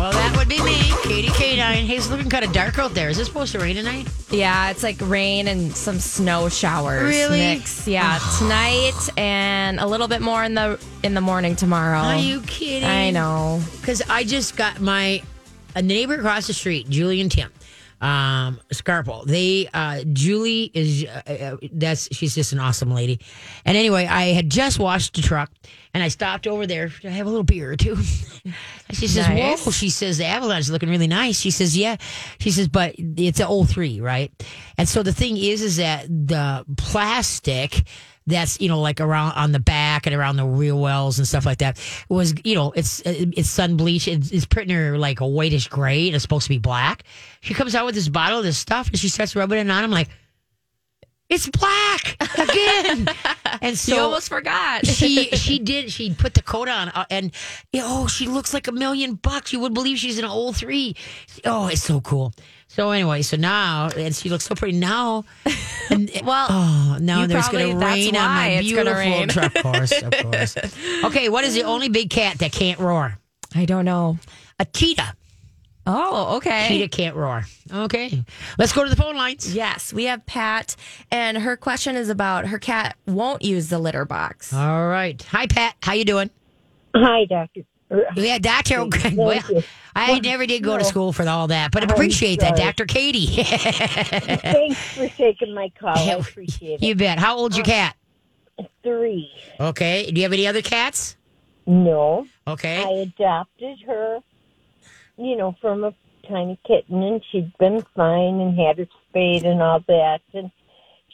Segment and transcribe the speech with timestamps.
[0.00, 1.60] Well, that would be me, Katie K9.
[1.60, 3.10] Hey, it's looking kind of dark out there.
[3.10, 4.08] Is it supposed to rain tonight?
[4.30, 7.02] Yeah, it's like rain and some snow showers.
[7.02, 7.36] Really?
[7.36, 7.86] Mix.
[7.86, 11.98] Yeah, tonight and a little bit more in the in the morning tomorrow.
[11.98, 12.88] Are you kidding?
[12.88, 13.60] I know.
[13.78, 15.22] Because I just got my
[15.76, 17.52] a neighbor across the street, Julie and Tim.
[18.00, 19.24] Um, Scarpo.
[19.26, 23.20] They, uh, Julie is, uh, uh, that's, she's just an awesome lady.
[23.64, 25.50] And anyway, I had just washed the truck
[25.92, 27.96] and I stopped over there to have a little beer or two.
[28.92, 29.64] she says, Nice.
[29.64, 31.38] Whoa, she says, the Avalanche is looking really nice.
[31.38, 31.96] She says, Yeah.
[32.38, 34.32] She says, But it's a 03, right?
[34.78, 37.82] And so the thing is, is that the plastic,
[38.26, 41.46] that's you know like around on the back and around the rear wells and stuff
[41.46, 41.78] like that
[42.08, 46.06] was you know it's it's sun bleach it's, it's printing her like a whitish gray
[46.06, 47.04] and it's supposed to be black.
[47.40, 49.84] She comes out with this bottle of this stuff and she starts rubbing it on.
[49.84, 50.08] I'm like
[51.28, 53.08] it's black again.
[53.62, 54.86] And so you almost forgot.
[54.86, 57.32] she she did she put the coat on uh, and
[57.74, 59.52] oh she looks like a million bucks.
[59.52, 60.94] You wouldn't believe she's an old three.
[61.44, 62.32] Oh it's so cool
[62.72, 65.24] so anyway so now and she looks so pretty now
[65.90, 69.28] and, Well, oh now there's gonna that's rain on why my it's gonna beautiful rain.
[69.28, 70.56] truck of course of course
[71.04, 73.18] okay what is the only big cat that can't roar
[73.54, 74.18] I don't know.
[74.60, 75.14] a cheetah
[75.86, 76.66] Oh, okay.
[76.68, 78.22] cheetah can't roar okay
[78.58, 80.76] let's go to the phone lines Yes, we have Pat,
[81.10, 84.52] and her question is about her cat won't use the litter box.
[84.54, 86.30] all right hi pat how you doing
[86.94, 87.60] Hi, Doctor.
[88.16, 88.86] Yeah, Doctor.
[89.14, 89.42] Well.
[89.96, 92.54] I never did go to school for all that, but I appreciate that.
[92.56, 93.26] Doctor Katie.
[93.42, 95.98] Thanks for taking my call.
[95.98, 97.18] I appreciate you bet.
[97.18, 97.96] How old's your uh, cat?
[98.84, 99.28] Three.
[99.58, 100.08] Okay.
[100.10, 101.16] Do you have any other cats?
[101.66, 102.82] No, Okay.
[102.82, 104.20] I adopted her,
[105.16, 105.92] you know, from a
[106.28, 110.50] tiny kitten, and she'd been fine and had her spayed and all that, and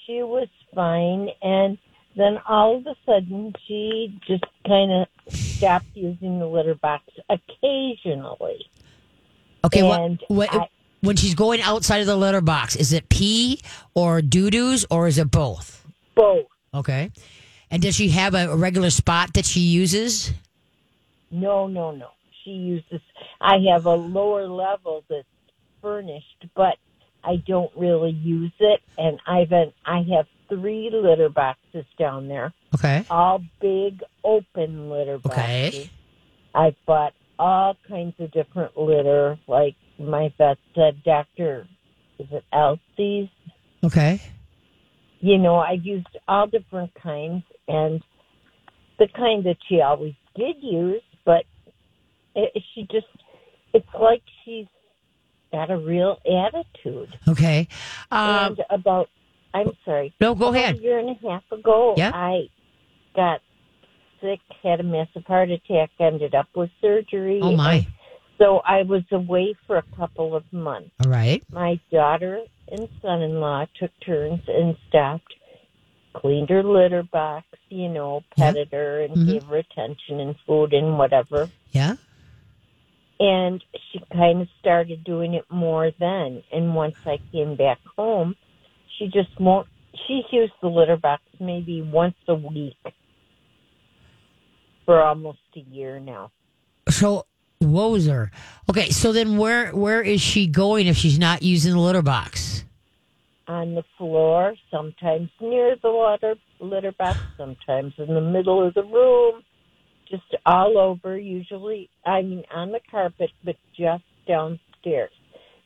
[0.06, 1.28] she was fine.
[1.42, 1.78] And
[2.16, 8.66] then all of a sudden, she just kind of stopped using the litter box occasionally.
[9.64, 9.82] Okay.
[9.82, 10.68] What, and what, I-
[11.02, 13.60] when she's going outside of the litter box, is it pee
[13.94, 15.84] or doo doos or is it both?
[16.14, 16.46] Both.
[16.74, 17.10] Okay.
[17.70, 20.32] And does she have a regular spot that she uses?
[21.30, 22.08] No, no, no.
[22.44, 23.00] She uses.
[23.40, 25.26] I have a lower level that's
[25.82, 26.76] furnished, but
[27.24, 28.80] I don't really use it.
[28.96, 33.04] And I've been, I have three litter boxes down there, Okay.
[33.10, 35.38] all big open litter boxes.
[35.74, 35.90] Okay.
[36.54, 39.38] I bought all kinds of different litter.
[39.46, 41.66] Like my vet said, Doctor,
[42.18, 43.28] is it Elsey's?
[43.84, 44.20] Okay.
[45.20, 48.02] You know, I've used all different kinds, and
[48.98, 51.44] the kind that she always did use, but
[52.34, 53.06] it, she just,
[53.74, 54.66] it's like she's
[55.52, 57.18] got a real attitude.
[57.28, 57.68] Okay.
[58.10, 59.08] Um, and about,
[59.56, 60.14] I'm sorry.
[60.20, 60.76] no, go about ahead.
[60.76, 62.10] A year and a half ago, Yeah.
[62.14, 62.48] I
[63.14, 63.40] got
[64.20, 67.40] sick, had a massive heart attack, ended up with surgery.
[67.42, 67.86] Oh, my.
[68.38, 70.90] So I was away for a couple of months.
[71.04, 71.42] All right.
[71.50, 72.40] My daughter
[72.70, 75.32] and son-in-law took turns and stopped,
[76.12, 78.52] cleaned her litter box, you know, Yeah.
[78.52, 79.26] petted her and Mhm.
[79.26, 81.48] gave her attention and food and whatever.
[81.72, 81.94] Yeah.
[83.18, 86.42] And she kind of started doing it more then.
[86.52, 88.36] And once I came back home,
[88.98, 89.66] she just won't.
[90.06, 92.76] She used the litter box maybe once a week
[94.84, 96.30] for almost a year now.
[96.88, 97.26] So
[97.62, 98.30] Wozer.
[98.70, 102.64] Okay, so then where where is she going if she's not using the litter box?
[103.48, 108.82] on the floor, sometimes near the water litter box, sometimes in the middle of the
[108.82, 109.42] room,
[110.10, 115.10] just all over, usually, I mean, on the carpet, but just downstairs.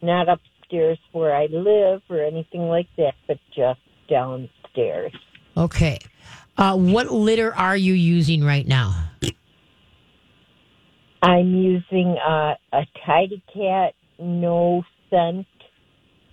[0.02, 0.28] Not
[0.70, 5.12] upstairs where I live or anything like that, but just downstairs.
[5.56, 5.98] Okay.
[6.56, 9.08] Uh, what litter are you using right now?
[11.22, 15.46] I'm using uh, a tidy cat, no scent,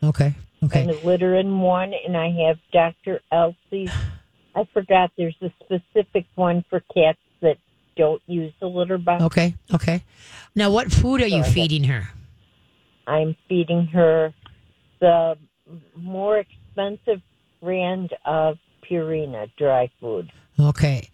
[0.04, 0.34] Okay.
[0.64, 0.82] Okay.
[0.82, 3.20] and a litter in one, and I have Dr.
[3.32, 3.92] Elsey's.
[4.56, 7.58] I forgot there's a specific one for cats that
[7.96, 9.24] don't use the litter box.
[9.24, 9.56] Okay.
[9.74, 10.04] Okay.
[10.56, 12.10] Now, what food are you feeding her?
[13.08, 14.34] I'm feeding her
[15.00, 15.38] the
[15.96, 17.22] more expensive
[17.62, 18.58] brand of
[18.90, 20.32] Purina dry food.
[20.60, 21.10] Okay.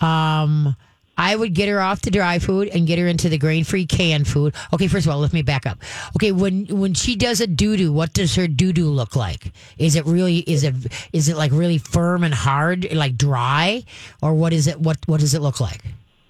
[0.00, 0.74] Um,
[1.16, 4.26] I would get her off the dry food and get her into the grain-free canned
[4.26, 4.54] food.
[4.72, 5.78] Okay, first of all, let me back up.
[6.16, 9.52] Okay, when when she does a doo doo, what does her doo doo look like?
[9.78, 10.74] Is it really is it
[11.12, 13.84] is it like really firm and hard, like dry,
[14.22, 14.80] or what is it?
[14.80, 15.82] What what does it look like?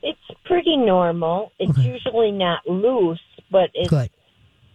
[0.02, 1.52] It's pretty normal.
[1.58, 1.88] It's Okay.
[1.88, 3.20] usually not loose,
[3.50, 4.10] but it's Good.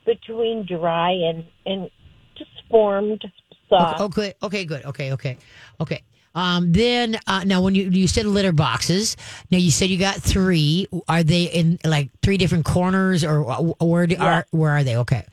[0.08, 1.92] Between dry and and
[2.36, 3.24] just formed
[3.70, 4.02] soft.
[4.02, 4.84] Okay, okay, good.
[4.86, 5.38] Okay, okay,
[5.80, 6.02] okay.
[6.34, 9.18] Um, then uh, now, when you you said litter boxes,
[9.52, 10.88] now you said you got three.
[11.08, 14.98] Are they in like three different corners, or wh- where do, are where are they?
[14.98, 15.26] Okay.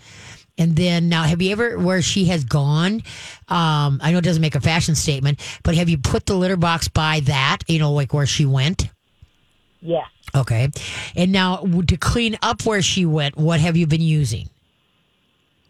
[0.56, 3.02] And then now, have you ever where she has gone?
[3.48, 6.56] Um, I know it doesn't make a fashion statement, but have you put the litter
[6.56, 7.58] box by that?
[7.66, 8.88] You know, like where she went.
[9.80, 10.06] Yes.
[10.34, 10.70] Okay.
[11.14, 11.56] And now
[11.86, 14.48] to clean up where she went, what have you been using?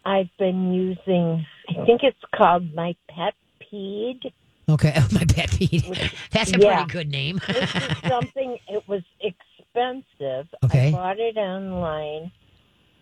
[0.05, 4.31] I've been using, I think it's called My Pet Peed.
[4.69, 5.83] Okay, my pet peeve.
[6.31, 6.85] That's a Yeah.
[6.85, 7.39] pretty good name.
[7.47, 10.47] This is something, it was expensive.
[10.63, 10.89] Okay.
[10.89, 12.31] I bought it online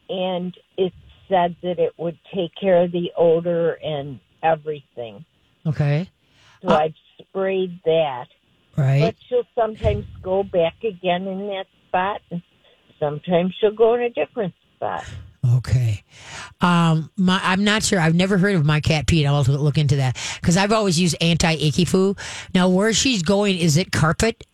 [0.10, 0.94] and it
[1.30, 5.24] said that it would take care of the odor and everything.
[5.66, 6.10] okay,
[6.62, 8.28] So Uh, I've sprayed that.
[8.78, 9.00] right.
[9.02, 12.22] But she'll sometimes go back again in that spot.
[12.32, 12.42] And
[13.00, 15.06] sometimes she'll go in a different spot.
[15.45, 16.04] Okay.
[16.62, 18.00] Um, my, I'm not sure.
[18.00, 19.25] I've never heard of my cat Pete.
[19.25, 22.16] I'll look into that because I've always used anti icky poo.
[22.54, 24.45] Now, where she's going, is it carpet?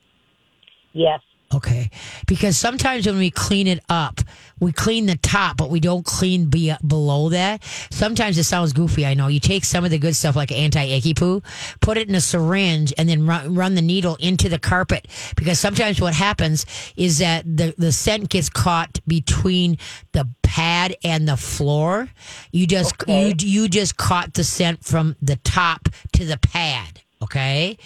[0.94, 1.22] Yes.
[1.52, 1.90] Okay.
[2.28, 4.22] Because sometimes when we clean it up,
[4.60, 7.64] we clean the top, but we don't clean be- below that.
[7.90, 9.06] Sometimes it sounds goofy.
[9.06, 9.28] I know.
[9.28, 11.42] You take some of the good stuff like anti icky poo,
[11.82, 15.08] put it in a syringe, and then run, run the needle into the carpet.
[15.36, 19.78] Because sometimes what happens is that the, the scent gets caught between
[20.12, 22.10] the pad and the floor.
[22.52, 23.30] You just Okay.
[23.30, 27.02] you you just caught the scent from the top to the pad.
[27.22, 27.78] Okay.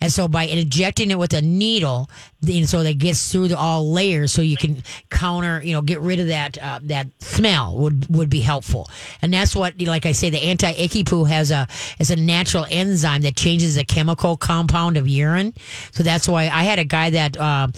[0.00, 2.08] And so by injecting it with a needle,
[2.40, 6.00] then so that gets through the all layers, so you can counter, you know, get
[6.00, 8.88] rid of that uh, that smell would would be helpful.
[9.20, 11.66] And that's what, like I say, the anti icky poo has a
[11.98, 15.52] is a natural enzyme that changes the chemical compound of urine.
[15.90, 17.68] So that's why I had a guy that uh,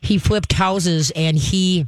[0.00, 1.86] he flipped houses and he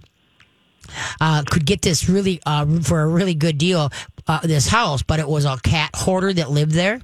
[1.21, 3.91] uh, could get this really uh, for a really good deal
[4.27, 7.01] uh, this house, but it was a cat hoarder that lived there.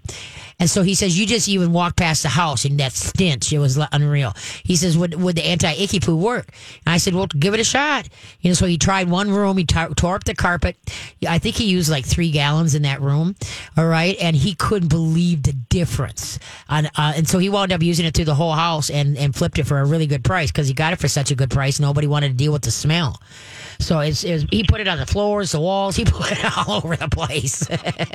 [0.60, 3.60] And so he says, you just even walk past the house and that stench, it
[3.60, 4.34] was unreal.
[4.64, 6.50] He says, would, would the anti-icky poo work?
[6.84, 8.08] And I said, well, give it a shot.
[8.40, 10.76] You know, so he tried one room, he tar- tore up the carpet.
[11.28, 13.36] I think he used like three gallons in that room.
[13.76, 14.16] All right.
[14.20, 16.40] And he couldn't believe the difference.
[16.68, 19.32] And, uh, and so he wound up using it through the whole house and, and
[19.32, 21.50] flipped it for a really good price because he got it for such a good
[21.50, 21.78] price.
[21.78, 23.20] Nobody wanted to deal with the smell.
[23.80, 26.96] So it's, he put it on the floors, the walls, he put it all over
[26.96, 27.66] the place.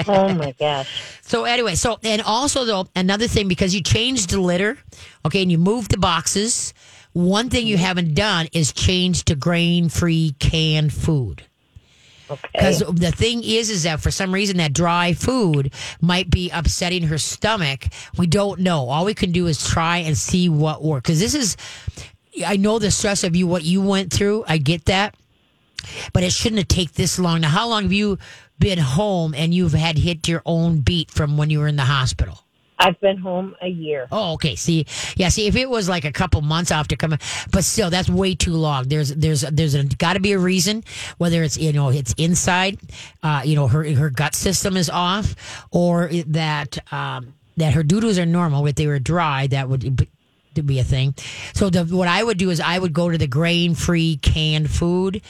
[0.08, 0.90] Oh my gosh.
[1.22, 4.78] so anyway, so and also though another thing because you changed the litter,
[5.26, 6.74] okay, and you moved the boxes.
[7.14, 11.44] One thing you haven't done is change to grain-free canned food.
[12.30, 12.50] Okay.
[12.54, 17.04] Because the thing is, is that for some reason that dry food might be upsetting
[17.04, 17.86] her stomach.
[18.18, 18.90] We don't know.
[18.90, 21.04] All we can do is try and see what works.
[21.04, 21.58] Because this is,
[22.46, 24.46] I know the stress of you, what you went through.
[24.48, 25.16] I get that,
[26.14, 27.42] but it shouldn't have taken this long.
[27.42, 28.18] Now, how long have you
[28.60, 31.86] been home and you've had hit your own beat from when you were in the
[31.86, 32.40] hospital?
[32.80, 34.08] I've been home a year.
[34.12, 34.56] Oh, okay.
[34.56, 34.86] See,
[35.16, 35.30] yeah.
[35.30, 37.20] See, if it was like a couple months after coming,
[37.52, 38.90] but still, that's way too long.
[38.90, 40.84] There's, there's, there's got to be a reason.
[41.18, 42.80] Whether it's you know it's inside,
[43.22, 48.20] uh, you know her her gut system is off, or that um, that her doodles
[48.20, 48.66] are normal.
[48.68, 50.10] If they were dry, that would be,
[50.62, 51.14] be a thing.
[51.54, 54.70] So the what I would do is I would go to the grain free canned
[54.70, 55.22] food.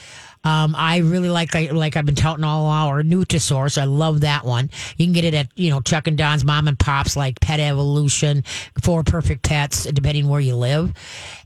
[0.44, 3.80] Um, I really like like like I've been touting all our Nutrisource.
[3.80, 4.70] I love that one.
[4.96, 7.60] You can get it at you know Chuck and Don's mom and pops like Pet
[7.60, 8.44] Evolution,
[8.82, 10.92] For Perfect Pets, depending where you live.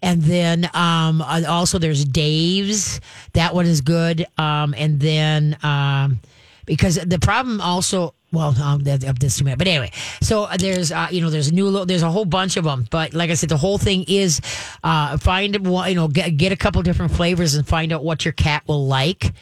[0.02, 3.00] And then um, uh, also there's Dave's.
[3.32, 4.26] That one is good.
[4.36, 6.20] Um, and then um,
[6.66, 10.92] because the problem also well um, that- of this minute but anyway so uh, there's
[10.92, 13.34] uh, you know there's a new there's a whole bunch of them but like i
[13.34, 14.40] said the whole thing is
[14.84, 18.32] uh find you know get, get a couple different flavors and find out what your
[18.32, 19.32] cat will like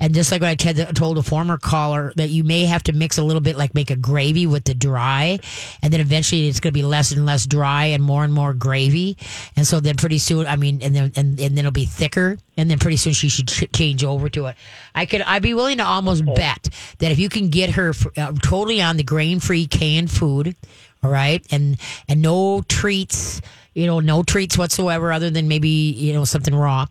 [0.00, 2.92] and just like what I t- told a former caller, that you may have to
[2.92, 5.38] mix a little bit, like make a gravy with the dry,
[5.82, 8.52] and then eventually it's going to be less and less dry and more and more
[8.54, 9.16] gravy,
[9.56, 12.38] and so then pretty soon, I mean, and then and, and then it'll be thicker,
[12.56, 14.56] and then pretty soon she should ch- change over to it.
[14.94, 18.06] I could, I'd be willing to almost bet that if you can get her f-
[18.16, 20.56] uh, totally on the grain-free canned food,
[21.02, 23.40] all right, and and no treats,
[23.76, 26.86] you know, no treats whatsoever, other than maybe you know something raw.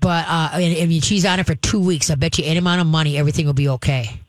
[0.00, 2.10] But uh, and, mean, she's on it for two weeks.
[2.10, 4.20] I bet you any amount of money, everything will be okay.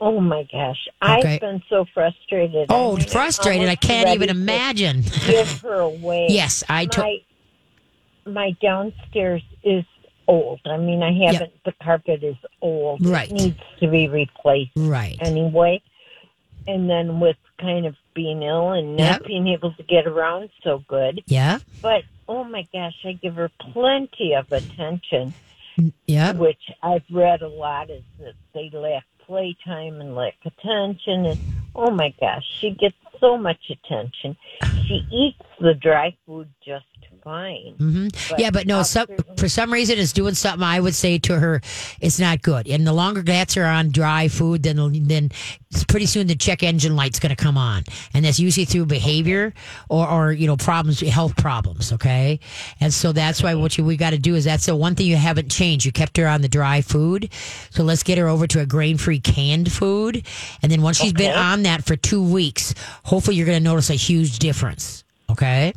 [0.00, 0.88] Oh my gosh.
[1.00, 1.34] Okay.
[1.34, 2.66] I've been so frustrated.
[2.70, 3.68] Oh, I mean, frustrated!
[3.68, 5.02] I can't even imagine.
[5.26, 6.26] Give her away.
[6.28, 7.04] yes, I took.
[7.04, 7.18] my,
[8.26, 9.84] my downstairs is
[10.26, 10.60] old.
[10.66, 13.06] I mean, I haven't, the carpet is old.
[13.06, 13.30] Right.
[13.30, 15.18] It needs to be replaced Right.
[15.20, 15.82] anyway.
[16.66, 19.24] And then with kind of being ill and not Yep.
[19.26, 21.22] being able to get around so good.
[21.26, 21.60] Yeah.
[21.80, 25.32] But oh my gosh, I give her plenty of attention,
[26.06, 26.32] Yeah.
[26.32, 31.24] which I've read a lot is that they lack playtime and lack attention.
[31.26, 31.40] And
[31.74, 34.36] oh my gosh, she gets so much attention.
[34.86, 36.84] She eats the dry food just
[37.22, 37.74] fine.
[37.78, 40.62] hmm yeah, but no, some, for some reason it's doing something.
[40.62, 41.60] I would say to her,
[42.00, 42.66] it's not good.
[42.68, 44.76] And the longer cats are on dry food, then
[45.06, 45.30] then
[45.88, 49.52] pretty soon the check engine light's going to come on, and that's usually through behavior
[49.88, 51.92] or or you know problems, health problems.
[51.92, 52.40] Okay,
[52.80, 55.06] and so that's why what you, we got to do is that's the one thing
[55.06, 55.86] you haven't changed.
[55.86, 57.30] You kept her on the dry food,
[57.70, 60.26] so let's get her over to a grain free canned food,
[60.62, 62.74] and then once she's been on that for two weeks,
[63.04, 65.04] hopefully you're going to notice a huge difference.
[65.30, 65.72] Okay.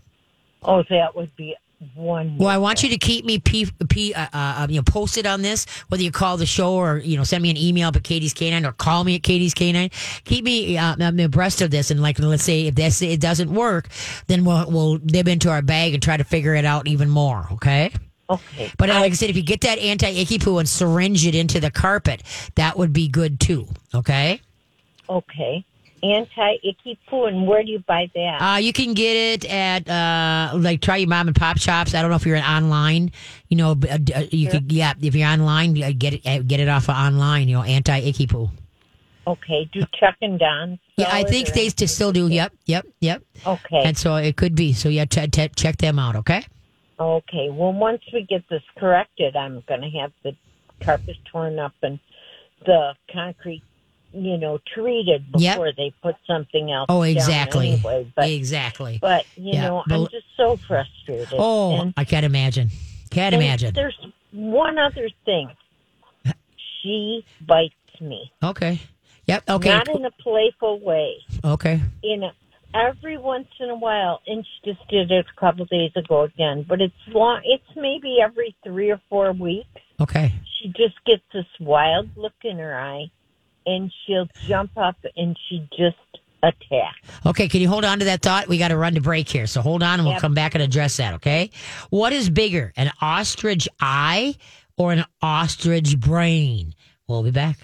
[0.67, 1.55] Oh, that would be
[1.95, 2.45] wonderful.
[2.45, 5.41] Well, I want you to keep me p, p uh, uh, you know posted on
[5.41, 5.65] this.
[5.89, 8.65] Whether you call the show or you know send me an email at Katie's Canine
[8.65, 9.89] or call me at Katie's Canine.
[10.23, 11.91] Keep me uh, I'm abreast of this.
[11.91, 13.89] And like let's say if this it doesn't work,
[14.27, 17.47] then we'll we'll dip into our bag and try to figure it out even more.
[17.53, 17.91] Okay.
[18.29, 18.71] Okay.
[18.77, 21.35] But uh, like I said, if you get that anti icky poo and syringe it
[21.35, 22.23] into the carpet,
[22.55, 23.67] that would be good too.
[23.93, 24.41] Okay.
[25.07, 25.63] Okay.
[26.13, 28.41] Anti icky poo, and where do you buy that?
[28.41, 31.95] Uh, you can get it at uh, like try your mom and pop shops.
[31.95, 33.11] I don't know if you're online.
[33.49, 34.93] You know, but, uh, you could yeah.
[35.01, 37.47] If you're online, uh, get it uh, get it off of online.
[37.47, 38.49] You know, anti icky poo.
[39.27, 39.69] okay.
[39.73, 40.79] Do Chuck and Don?
[40.97, 42.27] Yeah, I think they st- still do.
[42.27, 43.23] Yep, yep, yep.
[43.45, 43.81] Okay.
[43.83, 44.73] And so it could be.
[44.73, 46.15] So yeah, t- t- check them out.
[46.17, 46.45] Okay.
[46.99, 47.49] Okay.
[47.49, 50.35] Well, once we get this corrected, I'm going to have the
[50.81, 51.99] carpet torn up and
[52.65, 53.63] the concrete,
[54.15, 55.53] you know, treated Yep.
[55.55, 56.85] before they put something else.
[56.89, 57.73] Oh, exactly.
[57.73, 58.97] Anyway, but exactly.
[59.01, 61.27] but you Yeah, know, but- I'm just so frustrated.
[61.33, 62.69] Oh, And- I can't imagine.
[63.11, 63.73] Can't imagine.
[63.73, 63.97] There's
[64.31, 65.49] one other thing.
[66.81, 68.79] She bites me, Okay.
[69.27, 69.43] Yep.
[69.49, 69.69] Okay.
[69.69, 71.15] not in a playful way.
[71.43, 71.81] Okay.
[72.03, 72.31] In a,
[72.75, 76.63] every once in a while, and she just did it a couple days ago again.
[76.67, 77.41] But it's long.
[77.43, 79.67] It's maybe every three or four weeks.
[79.99, 80.33] Okay.
[80.61, 83.09] she just gets this wild look in her eye
[83.65, 85.95] and she'll jump up and she just
[86.43, 86.97] attacks.
[87.25, 88.47] Okay, can you hold on to that thought?
[88.47, 89.47] We got to run to break here.
[89.47, 90.21] So hold on and we'll Yep.
[90.21, 91.49] come back and address that, okay?
[91.89, 94.35] What is bigger, an ostrich eye
[94.77, 96.73] or an ostrich brain?
[97.07, 97.57] We'll be back.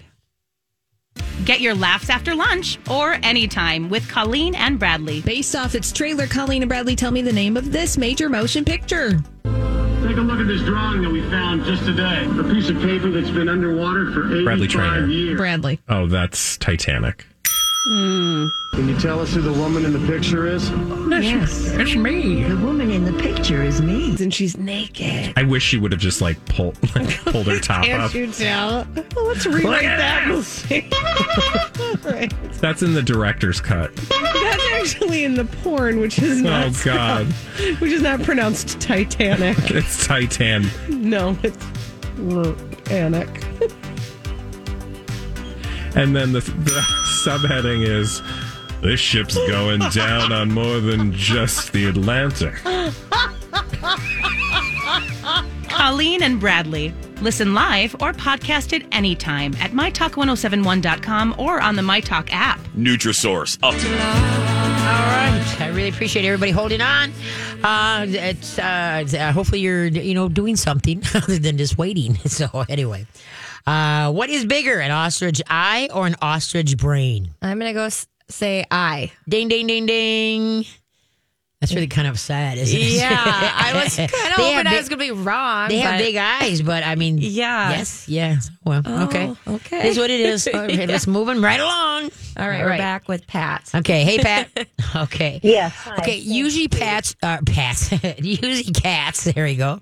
[1.44, 5.20] Get your laughs after lunch or anytime with Colleen and Bradley.
[5.20, 8.64] Based off its trailer, Colleen and Bradley tell me the name of this major motion
[8.64, 9.18] picture.
[10.02, 12.24] Take a look at this drawing that we found just today.
[12.38, 15.06] A piece of paper that's been underwater for 85 Bradley Trainer.
[15.06, 15.36] years.
[15.36, 15.80] Bradley.
[15.88, 17.26] Oh, that's Titanic.
[17.84, 20.70] Can you tell us who the woman in the picture is?
[20.70, 21.72] Yes.
[21.72, 22.44] It's me.
[22.44, 24.14] The woman in the picture is me.
[24.20, 25.32] And she's naked.
[25.36, 28.14] I wish she would have just like pulled like, pulled her top Can't up.
[28.14, 28.86] you tell?
[29.16, 30.88] Well, let's rewrite that movie.
[32.08, 32.32] right.
[32.60, 33.94] That's in the director's cut.
[33.96, 37.26] That's actually in the porn, which is oh, not Oh God,
[37.80, 39.56] which is not pronounced Titanic.
[39.72, 40.66] it's Titan.
[40.88, 41.56] No, it's
[42.84, 43.28] Titanic.
[45.94, 48.20] And then the the subheading is
[48.82, 52.54] this ship's going down on more than just the Atlantic.
[55.68, 56.92] Colleen and Bradley.
[57.20, 62.58] Listen live or podcast it anytime at mytalk1071.com or on the MyTalk app.
[62.76, 65.56] Nutrisource up to All right.
[65.60, 67.12] I really appreciate everybody holding on.
[67.62, 72.18] Uh, it's uh, uh, hopefully you're you know doing something other than just waiting.
[72.32, 73.06] So anyway,
[73.66, 77.30] uh, what is bigger, an ostrich eye or an ostrich brain?
[77.42, 79.12] I'm gonna go s- say I.
[79.28, 80.64] Ding ding ding ding.
[81.62, 82.82] That's really kind of sad, isn't it?
[83.00, 85.68] Yeah, I was kind of They have hoping I was gonna be wrong.
[85.68, 87.70] They have big eyes, but I mean, Yeah.
[87.70, 88.50] yes, yes.
[88.64, 89.88] Well, okay, Oh, okay.
[89.88, 90.48] Is what it is.
[90.52, 92.10] Okay, Let's move 'em right along.
[92.36, 93.70] All right, All we're back with Pat.
[93.72, 94.48] Okay, hey Pat.
[94.96, 95.38] Okay.
[95.44, 95.72] Yes.
[95.72, 95.96] hi.
[95.98, 99.24] Okay, usually pats, uh, pats, usually cats.
[99.24, 99.78] There you go.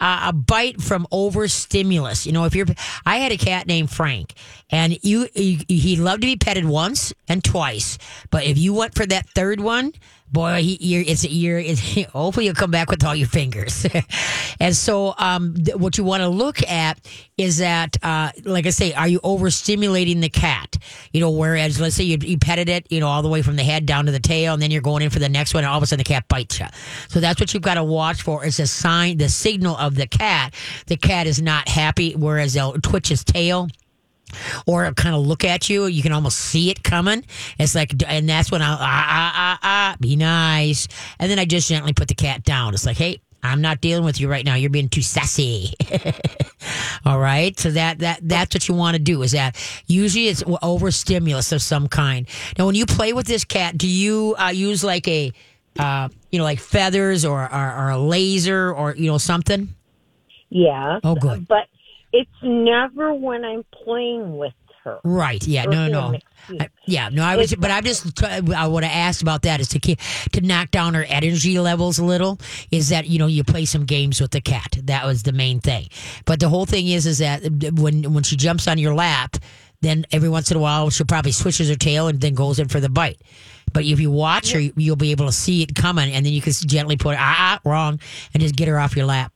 [0.00, 2.24] Uh, a bite from overstimulus.
[2.26, 2.66] You know, if you're,
[3.04, 4.32] I had a cat named Frank,
[4.70, 7.98] and you, he, he loved to be petted once and twice,
[8.30, 9.92] but if you went for that third one,
[10.32, 11.80] boy, he, you're, it's you're, it's,
[12.10, 13.86] hopefully you'll come back with all your fingers.
[14.60, 16.98] and so, um, th- what you want to look at
[17.36, 20.76] is that, uh, like I say, are you overstimulating the cat?
[21.12, 23.56] You know, whereas let's say you, you petted it, you know, all the way from
[23.56, 25.64] the head down to the tail, and then you're going in for the next one,
[25.64, 26.66] and all of a sudden the cat bites you.
[27.08, 28.44] So that's what you've got to watch for.
[28.44, 30.54] Is a sign, the signal of the cat.
[30.86, 33.68] The cat is not happy, whereas they'll twitch his tail
[34.66, 35.86] or kind of look at you.
[35.86, 37.24] You can almost see it coming.
[37.58, 40.88] It's like, and that's when I, ah, ah, ah, ah, be nice.
[41.18, 42.74] And then I just gently put the cat down.
[42.74, 44.56] It's like, hey, I'm not dealing with you right now.
[44.56, 45.74] You're being too sassy.
[47.04, 47.58] All right.
[47.58, 49.56] So that, that, that's what you want to do is that
[49.86, 52.26] usually it's over stimulus of some kind.
[52.58, 55.32] Now, when you play with this cat, do you uh, use like a,
[55.78, 59.68] uh, you know, like feathers or, or, or a laser or, you know, something?
[60.50, 60.98] Yeah.
[61.04, 61.46] Oh, good.
[61.46, 61.68] But
[62.12, 64.52] it's never when I'm playing with
[64.84, 64.98] her.
[65.04, 65.46] Right.
[65.46, 65.64] Yeah.
[65.64, 65.88] No.
[65.88, 66.18] No.
[66.60, 67.08] I, yeah.
[67.10, 67.22] No.
[67.22, 67.52] I was.
[67.52, 68.22] It's- But I'm just.
[68.22, 69.98] I would have asked about that is to keep,
[70.32, 72.38] to knock down her energy levels a little.
[72.70, 74.78] Is that you know you play some games with the cat.
[74.84, 75.88] That was the main thing.
[76.24, 77.42] But the whole thing is is that
[77.78, 79.36] when when she jumps on your lap,
[79.82, 82.68] then every once in a while she'll probably switches her tail and then goes in
[82.68, 83.20] for the bite.
[83.74, 86.40] But if you watch her, you'll be able to see it coming, and then you
[86.40, 88.00] can gently put ah, ah wrong
[88.32, 89.32] and just get her off your lap.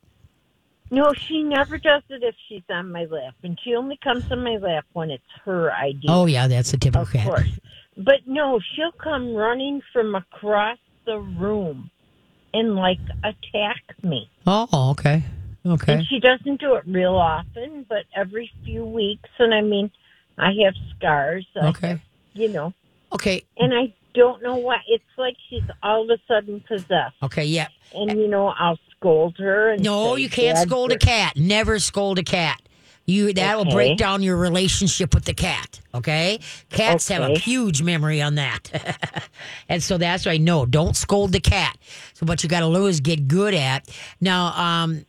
[0.93, 4.45] No, she never does it if she's on my lap, and she only comes on
[4.45, 6.11] my lap when it's her idea.
[6.11, 7.25] Oh yeah, that's a typical of cat.
[7.25, 7.49] course.
[7.97, 11.91] But no, she'll come running from across the room
[12.53, 14.29] and like attack me.
[14.47, 15.25] Oh, okay,
[15.65, 15.95] okay.
[15.95, 19.31] And she doesn't do it real often, but every few weeks.
[19.39, 19.91] And I mean,
[20.37, 21.47] I have scars.
[21.57, 21.89] I Okay.
[21.89, 22.01] have,
[22.35, 22.75] you know,
[23.15, 23.43] Okay.
[23.57, 24.81] and I don't know why.
[24.89, 27.17] It's like she's all of a sudden possessed.
[27.23, 27.45] Okay.
[27.47, 27.69] Yeah.
[27.95, 29.71] And you know, I'll scold her.
[29.73, 31.37] And No, you can't "Dad, scold a cat.
[31.37, 32.61] Never scold a cat.
[33.05, 33.75] You that will Okay.
[33.75, 35.81] break down your relationship with the cat.
[35.93, 36.39] Okay,
[36.71, 39.29] cats have a huge memory on that,
[39.69, 41.77] and so that's why no, don't scold the cat.
[42.15, 43.89] So what you got to do is get good at
[44.21, 44.53] now.
[44.55, 45.05] Um,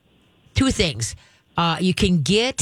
[0.55, 1.15] two things.
[1.55, 2.61] Uh, you can get.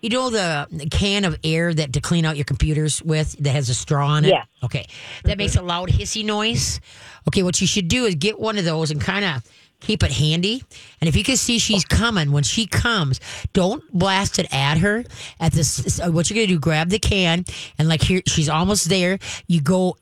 [0.00, 3.68] You know the can of air that to clean out your computers with that has
[3.68, 4.28] a straw in it?
[4.28, 4.46] Yes.
[4.62, 4.86] Okay.
[5.24, 6.78] That makes a loud hissy noise.
[7.26, 9.42] Okay, what you should do is get one of those and kind of
[9.80, 10.62] keep it handy.
[11.00, 13.20] And if you can see she's coming, when she comes,
[13.52, 15.04] don't blast it at her.
[15.40, 16.58] At this, what you're gonna do?
[16.58, 17.44] Grab the can
[17.78, 19.18] and like here, she's almost there.
[19.46, 19.96] You go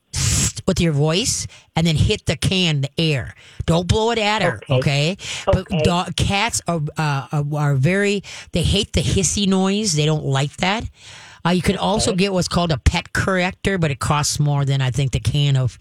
[0.67, 3.35] with your voice and then hit the can, the air.
[3.67, 5.17] Don't blow it at her, okay?
[5.45, 5.83] But Okay.
[5.83, 8.23] dog, cats are, uh, are are very.
[8.53, 9.93] They hate the hissy noise.
[9.93, 10.85] They don't like that.
[11.45, 14.81] Uh, you can also get what's called a pet corrector, but it costs more than
[14.81, 15.79] I think the can of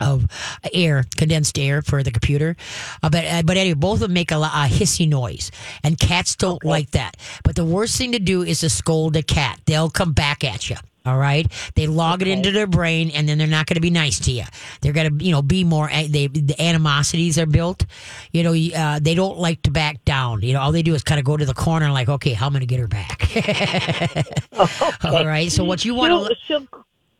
[0.00, 0.26] of
[0.72, 2.56] air, condensed air for the computer.
[3.02, 5.50] Uh, but uh, but anyway, both of them make a, a hissy noise,
[5.82, 7.16] and cats don't like that.
[7.42, 9.60] But the worst thing to do is to scold a cat.
[9.66, 10.76] They'll come back at you.
[11.06, 13.90] All right, they log it into their brain, and then they're not going to be
[13.90, 14.44] nice to you.
[14.80, 15.88] They're going to, you know, be more.
[15.88, 17.84] They the animosities are built.
[18.32, 20.40] You know, uh, they don't like to back down.
[20.40, 22.32] You know, all they do is kind of go to the corner and like, okay,
[22.32, 24.24] how am I going to get her back?
[25.04, 25.52] All right.
[25.52, 26.66] So what you want to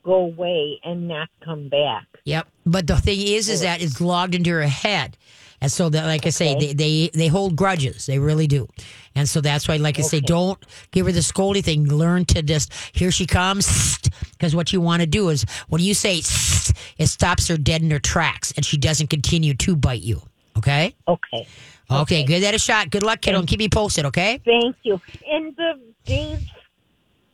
[0.05, 2.07] go away and not come back.
[2.25, 2.49] Yep.
[2.67, 5.17] But the thing is, is that it's logged into her head.
[5.61, 8.07] And so that, like I say, they, they, they hold grudges.
[8.07, 8.69] They really do.
[9.15, 11.87] And so that's why, like I say, don't give her the scoldy thing.
[11.87, 13.99] Learn to just, here she comes.
[14.33, 16.19] Because what you want to do is when you say,
[16.99, 20.21] it stops her dead in her tracks and she doesn't continue to bite you.
[20.57, 20.95] Okay?
[21.09, 21.49] Okay.
[21.91, 22.25] Okay.
[22.25, 22.91] Give that a shot.
[22.91, 23.39] Good luck, kiddo.
[23.39, 24.41] And keep me posted, okay?
[24.45, 25.01] Thank you.
[25.31, 26.45] And the Dave's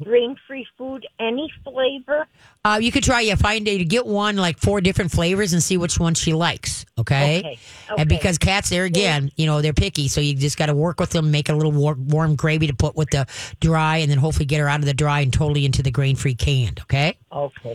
[0.02, 2.26] grain free food, any flavor?
[2.64, 5.62] Uh, you could try, yeah, find a, to get one, like four different flavors and
[5.62, 6.84] see which one she likes.
[6.98, 7.38] Okay.
[7.38, 7.58] Okay,
[7.96, 10.08] And because cats, there again, you know, they're picky.
[10.08, 12.74] So you just got to work with them, make a little war- warm gravy to
[12.74, 13.26] put with the
[13.60, 16.16] dry, and then hopefully get her out of the dry and totally into the grain
[16.16, 16.80] free canned.
[16.80, 17.16] Okay.
[17.32, 17.74] Okay.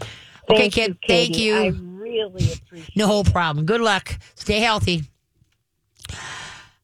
[0.49, 0.97] Okay, kid.
[1.07, 1.55] Thank you.
[1.55, 3.65] I really appreciate No problem.
[3.65, 4.17] Good luck.
[4.35, 5.03] Stay healthy.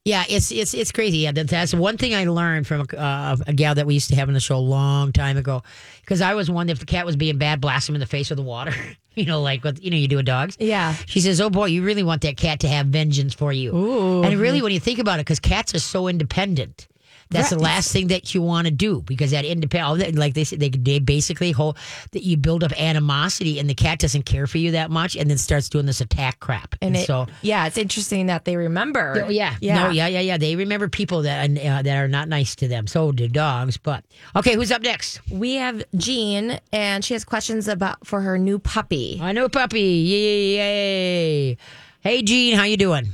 [0.03, 1.19] Yeah, it's it's it's crazy.
[1.19, 4.09] Yeah, that- that's one thing I learned from a, uh, a gal that we used
[4.09, 5.61] to have on the show a long time ago.
[6.01, 8.29] Because I was one if the cat was being bad, blast him in the face
[8.31, 8.73] with the water.
[9.15, 10.57] you know, like what you know you do with dogs.
[10.59, 10.95] Yeah.
[11.05, 14.23] She says, "Oh boy, you really want that cat to have vengeance for you." Ooh.
[14.23, 16.87] And really, when you think about it, because cats are so independent.
[17.31, 20.57] That's the last thing that you want to do because that independent, like they say,
[20.57, 21.77] they, they basically hold
[22.11, 25.29] that you build up animosity and the cat doesn't care for you that much and
[25.29, 26.75] then starts doing this attack crap.
[26.81, 29.23] And it, so, yeah, it's interesting that they remember.
[29.25, 29.83] Oh, yeah, Yeah.
[29.83, 30.37] no, yeah, yeah, yeah.
[30.37, 32.87] They remember people that uh, that are not nice to them.
[32.87, 33.77] So do dogs.
[33.77, 34.03] But
[34.35, 35.21] okay, who's up next?
[35.31, 39.19] We have Jean, and she has questions about for her new puppy.
[39.21, 39.81] I new puppy.
[39.81, 41.57] Yay.
[42.01, 43.07] Hey, Jean, how you doing?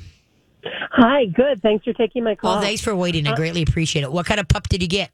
[0.98, 1.62] Hi, good.
[1.62, 2.54] Thanks for taking my call.
[2.54, 3.28] Well, thanks for waiting.
[3.28, 4.12] I greatly appreciate it.
[4.12, 5.12] What kind of pup did you get?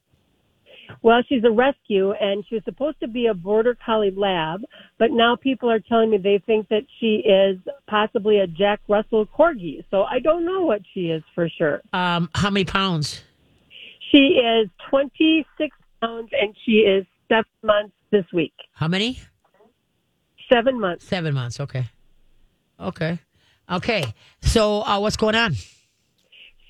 [1.02, 4.62] Well, she's a rescue, and she was supposed to be a border collie lab,
[4.98, 9.26] but now people are telling me they think that she is possibly a Jack Russell
[9.26, 9.84] corgi.
[9.90, 11.82] So I don't know what she is for sure.
[11.92, 13.22] Um, how many pounds?
[14.10, 18.54] She is 26 pounds, and she is seven months this week.
[18.72, 19.20] How many?
[20.50, 21.04] Seven months.
[21.04, 21.60] Seven months.
[21.60, 21.84] Okay.
[22.80, 23.18] Okay.
[23.70, 24.04] Okay.
[24.40, 25.54] So, uh, what's going on?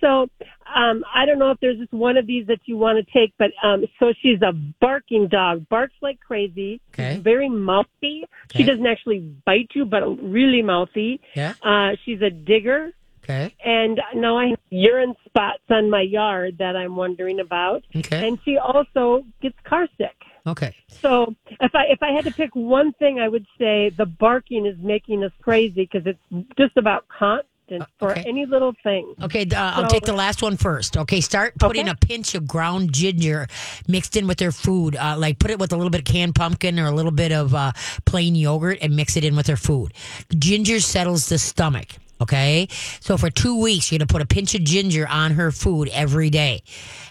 [0.05, 0.29] So
[0.75, 3.33] um, I don't know if there's just one of these that you want to take,
[3.39, 6.83] but um, so she's a barking dog, barks like crazy.
[6.93, 7.19] Okay.
[7.19, 8.25] Very mouthy.
[8.55, 11.21] She doesn't actually bite you, but really mouthy.
[11.35, 11.55] Yeah.
[11.63, 12.91] Uh, she's a digger.
[13.23, 13.55] Okay.
[13.65, 17.83] And now I have urine spots on my yard that I'm wondering about.
[17.97, 18.29] Okay.
[18.29, 20.15] And she also gets car sick.
[20.47, 20.75] Okay.
[20.89, 24.67] So if I if I had to pick one thing, I would say the barking
[24.67, 28.25] is making us crazy because it's just about con- resistant for okay.
[28.27, 29.15] any little thing.
[29.23, 30.97] Okay, uh, I'll take the last one first.
[30.97, 31.97] Okay, start putting Okay.
[32.03, 33.47] a pinch of ground ginger
[33.89, 34.97] mixed in with their food.
[34.97, 37.33] Uh, like put it with a little bit of canned pumpkin or a little bit
[37.33, 37.73] of uh,
[38.05, 39.93] plain yogurt and mix it in with their food.
[40.37, 41.89] Ginger settles the stomach.
[42.21, 42.69] Okay,
[43.01, 46.31] so for two weeks, you're gonna put a pinch of ginger on her food every
[46.31, 46.63] day.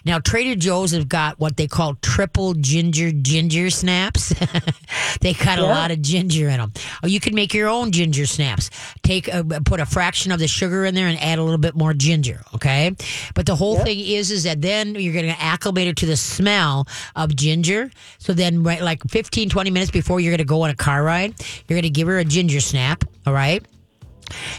[0.04, 4.34] Now, Trader Joe's have got what they call triple ginger ginger snaps.
[5.20, 6.72] they got a lot of ginger in them.
[6.74, 8.70] Or oh, you can make your own ginger snaps.
[9.02, 11.58] Take uh, a, put a fraction of the sugar in there and add a little
[11.58, 12.42] bit more ginger.
[12.54, 12.94] Okay,
[13.34, 16.16] but the whole thing is is that then you're going to acclimate her to the
[16.16, 16.86] smell
[17.16, 17.90] of ginger.
[18.18, 21.02] So then, right, like 15, 20 minutes before you're going to go on a car
[21.02, 21.34] ride,
[21.68, 23.04] you're going to give her a ginger snap.
[23.26, 23.64] All right.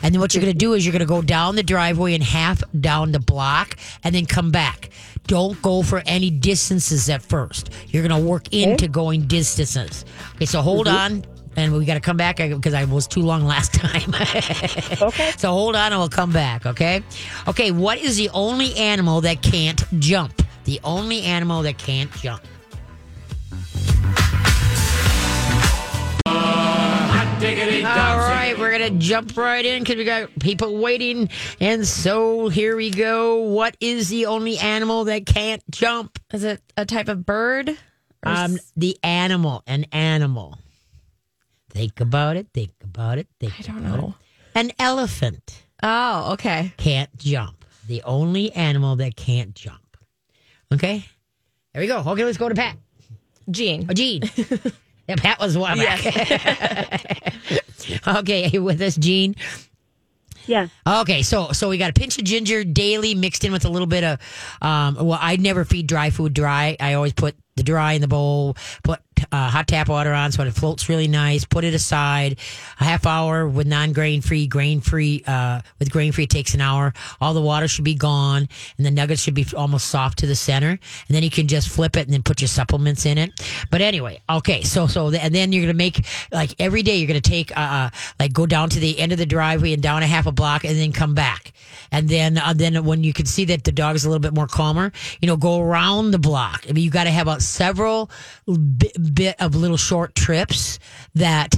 [0.02, 2.14] And then what you're going to do is you're going to go down the driveway
[2.14, 4.90] and half down the block and then come back.
[5.28, 7.72] Don't go for any distances at first.
[7.88, 10.06] You're going to work into going distances.
[10.36, 11.16] Okay, so hold mm-hmm.
[11.16, 11.26] on.
[11.58, 14.14] And we got to come back because I was too long last time.
[14.14, 15.32] Okay.
[15.38, 17.02] so hold on and we'll come back, okay?
[17.48, 20.42] Okay, what is the only animal that can't jump?
[20.66, 22.42] The only animal that can't jump.
[27.50, 31.30] All right, we're going to jump right in because we got people waiting.
[31.60, 33.38] And so here we go.
[33.44, 36.18] What is the only animal that can't jump?
[36.34, 37.70] Is it a type of bird?
[37.70, 37.76] Or
[38.32, 40.58] Um, s- the animal, an animal.
[41.70, 42.48] Think about it.
[42.54, 43.28] Think about it.
[43.40, 44.02] Think I don't about it.
[44.02, 44.16] know.
[44.56, 46.74] An elephant Oh, okay.
[46.78, 47.64] can't jump.
[47.88, 49.98] The only animal that can't jump.
[50.74, 51.06] Okay,
[51.74, 52.00] there we go.
[52.00, 52.78] Okay, let's go to Pat.
[53.52, 53.86] Gene.
[53.88, 54.24] Oh, Gene.
[55.08, 55.80] yeah, Pat was one.
[58.08, 59.36] okay, you with us, Gene?
[60.48, 60.68] Yeah.
[60.88, 63.88] Okay, so so we got a pinch of ginger daily mixed in with a little
[63.88, 64.20] bit of
[64.62, 66.78] um well I never feed dry food dry.
[66.80, 69.00] I always put the dry in the bowl, put
[69.32, 72.38] uh, hot tap water on so it floats really nice, put it aside.
[72.82, 76.54] A half hour with non grain free, grain free uh with grain free it takes
[76.54, 76.94] an hour.
[77.22, 80.36] All the water should be gone and the nuggets should be almost soft to the
[80.36, 80.72] center.
[80.72, 83.32] And then you can just flip it and then put your supplements in it.
[83.72, 87.08] But anyway, okay, so so and then you're going to make like every day you're
[87.08, 87.90] going to take uh, uh
[88.20, 90.66] like go down to the end of the driveway and down a half a block
[90.66, 91.54] and then come back.
[91.92, 94.34] And then uh, then when you can see that the dog is a little bit
[94.34, 94.92] more calmer,
[95.22, 96.66] you know, go around the block.
[96.68, 98.10] I mean, you got to have about several
[98.78, 100.80] bit, bit of little short trips
[101.14, 101.56] that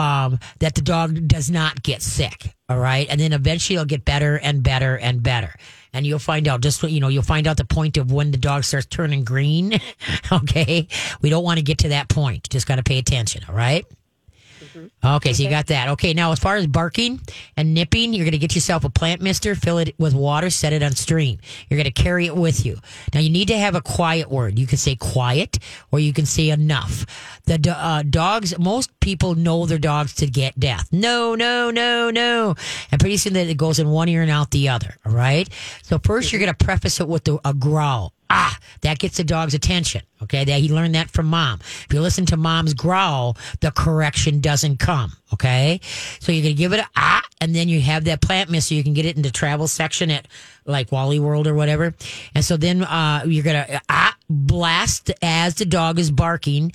[0.00, 2.54] um, that the dog does not get sick.
[2.70, 3.06] All right.
[3.10, 5.54] And then eventually it'll get better and better and better.
[5.92, 8.38] And you'll find out just you know, you'll find out the point of when the
[8.38, 9.78] dog starts turning green.
[10.32, 10.88] okay.
[11.20, 12.48] We don't want to get to that point.
[12.48, 13.42] Just got to pay attention.
[13.48, 13.84] All right.
[15.04, 15.88] Okay, so you got that.
[15.90, 17.20] Okay, now as far as barking
[17.56, 20.72] and nipping, you're going to get yourself a plant mister, fill it with water, set
[20.72, 21.38] it on stream.
[21.68, 22.78] You're going to carry it with you.
[23.14, 24.58] Now you need to have a quiet word.
[24.58, 25.58] You can say quiet
[25.90, 27.06] or you can say enough.
[27.44, 30.88] The uh, dogs, most people know their dogs to get death.
[30.92, 32.54] No, no, no, no.
[32.90, 34.96] And pretty soon that it goes in one ear and out the other.
[35.04, 35.48] All right.
[35.82, 38.12] So 1st you're going to preface it with the, a growl.
[38.32, 40.02] Ah, that gets the dog's attention.
[40.22, 41.58] Okay, that he learned that from mom.
[41.60, 45.12] If you listen to mom's growl, the correction doesn't come.
[45.32, 45.80] Okay,
[46.20, 48.74] so you're gonna give it a ah, and then you have that plant mist, so
[48.76, 50.28] you can get it in the travel section at
[50.64, 51.94] like Wally World or whatever.
[52.34, 56.72] And so then uh, you're gonna ah blast as the dog is barking,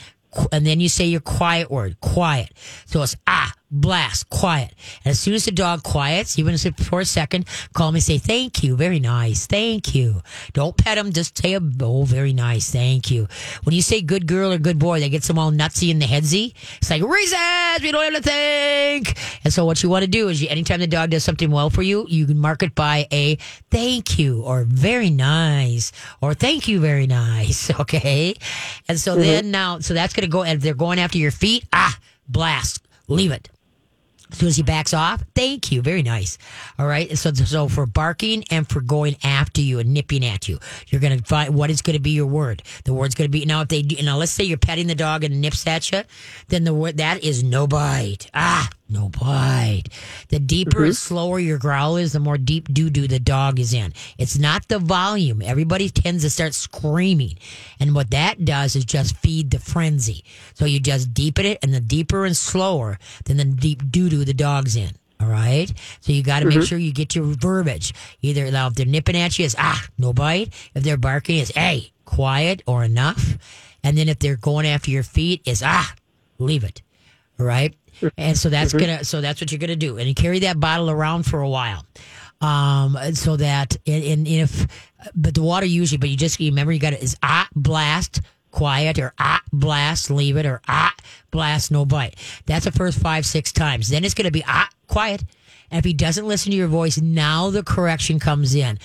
[0.52, 2.52] and then you say your quiet word, quiet.
[2.86, 4.74] So it's ah blast, quiet.
[5.04, 8.00] And as soon as the dog quiets, even if it's for a second, call me,
[8.00, 10.22] say thank you, very nice, thank you.
[10.54, 13.28] Don't pet him, just say oh, very nice, thank you.
[13.64, 16.06] When you say good girl or good boy, they get some all nutsy in the
[16.06, 16.54] headsy.
[16.78, 19.18] It's like reasons we don't have to think.
[19.44, 21.70] And so what you want to do is, you, anytime the dog does something well
[21.70, 23.36] for you, you can mark it by a
[23.72, 27.72] thank you or very nice or thank you very nice.
[27.86, 28.34] Okay,
[28.88, 30.44] and so then now, so that's going to go.
[30.44, 31.96] And if they're going after your feet, ah,
[32.28, 33.50] blast, leave it.
[34.36, 36.38] As soon as he backs off, thank you, very nice.
[36.78, 37.18] All right.
[37.18, 41.18] So, so for barking and for going after you and nipping at you, you're going
[41.18, 42.62] to find what is going to be your word.
[42.84, 43.62] The word's going to be now.
[43.62, 46.02] If they now, let's say you're petting the dog and nips at you,
[46.50, 48.30] then the word that is no bite.
[48.34, 49.84] Ah, no bite.
[50.30, 53.74] The deeper and slower your growl is, the more deep doo doo the dog is
[53.74, 53.94] in.
[54.18, 55.42] It's not the volume.
[55.42, 57.38] Everybody tends to start screaming,
[57.80, 60.24] and what that does is just feed the frenzy.
[60.54, 64.26] So you just deepen it, and the deeper and slower, then the deep doo doo
[64.26, 64.92] the dog's in.
[65.20, 65.72] All right.
[66.02, 67.94] So you got to make sure you get your verbiage.
[68.22, 70.54] Either now, if they're nipping at you, it's ah, no bite.
[70.76, 73.38] If they're barking, it's hey, quiet or enough.
[73.84, 75.94] And then if they're going after your feet, it's ah,
[76.38, 76.82] leave it.
[77.40, 77.76] All right.
[78.18, 80.90] And so that's gonna, so that's what you're gonna do, and you carry that bottle
[80.90, 81.86] around for a while,
[82.42, 84.68] um, so that and, and if,
[85.16, 89.00] but the water usually, but you just remember you got to is ah blast quiet
[89.00, 90.94] or ah blast leave it or ah
[91.32, 92.16] blast no bite.
[92.46, 93.90] That's the first five six times.
[93.90, 95.24] Then it's gonna be ah quiet.
[95.72, 98.78] And if he doesn't listen to your voice, now the correction comes in.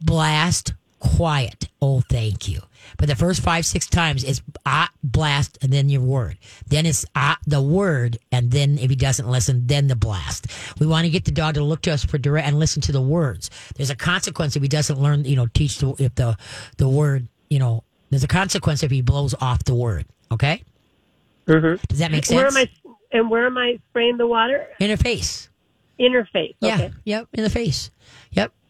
[0.00, 1.68] Blast, quiet.
[1.80, 2.60] Oh, thank you.
[2.98, 6.38] But the first five, six times is ah, blast, and then your word.
[6.66, 10.46] Then it's ah, the word, and then if he doesn't listen, then the blast.
[10.78, 12.92] We want to get the dog to look to us for direct and listen to
[12.92, 13.50] the words.
[13.76, 16.36] There's a consequence if he doesn't learn, you know, teach the, if the,
[16.78, 20.06] the word, you know, there's a consequence if he blows off the word.
[20.30, 20.62] Okay?
[21.46, 21.84] Mm-hmm.
[21.88, 22.36] Does that make sense?
[22.36, 22.68] Where am I?
[23.12, 24.66] And where am I spraying the water?
[24.80, 25.48] In her face.
[25.98, 26.54] Interface.
[26.60, 26.74] Yeah.
[26.74, 26.92] Okay.
[27.04, 27.28] Yep.
[27.32, 27.90] In the face.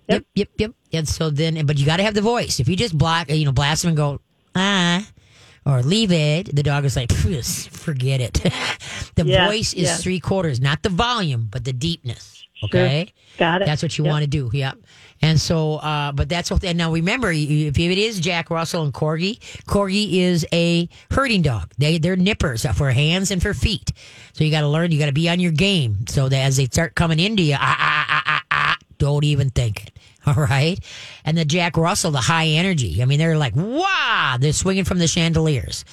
[0.08, 0.24] Yep.
[0.34, 0.48] Yep.
[0.48, 0.48] Yep.
[0.58, 0.70] Yep.
[0.92, 2.60] And so then, but you got to have the voice.
[2.60, 4.20] If you just block, you know, blast them and go,
[4.54, 5.06] ah,
[5.64, 8.34] or leave it, the dog is like, forget it.
[9.16, 9.96] the Yeah, voice is yeah.
[9.96, 12.44] three quarters, not the volume, but the deepness.
[12.64, 13.12] Okay.
[13.36, 13.66] Got it.
[13.66, 14.10] That's what you Yep.
[14.10, 14.48] want to do.
[14.52, 14.78] Yep.
[15.22, 18.92] And so, uh, but that's what, and now remember, if it is Jack Russell and
[18.92, 21.72] Corgi, Corgi is a herding dog.
[21.78, 23.92] They, they're nippers for hands and for feet.
[24.34, 26.56] So you got to learn, you got to be on your game so that as
[26.58, 28.22] they start coming into you, ah, ah, ah,
[28.98, 29.98] don't even think it.
[30.26, 30.78] All right.
[31.24, 33.00] And the Jack Russell, the high energy.
[33.00, 35.84] I mean, they're like, wow, they're swinging from the chandeliers.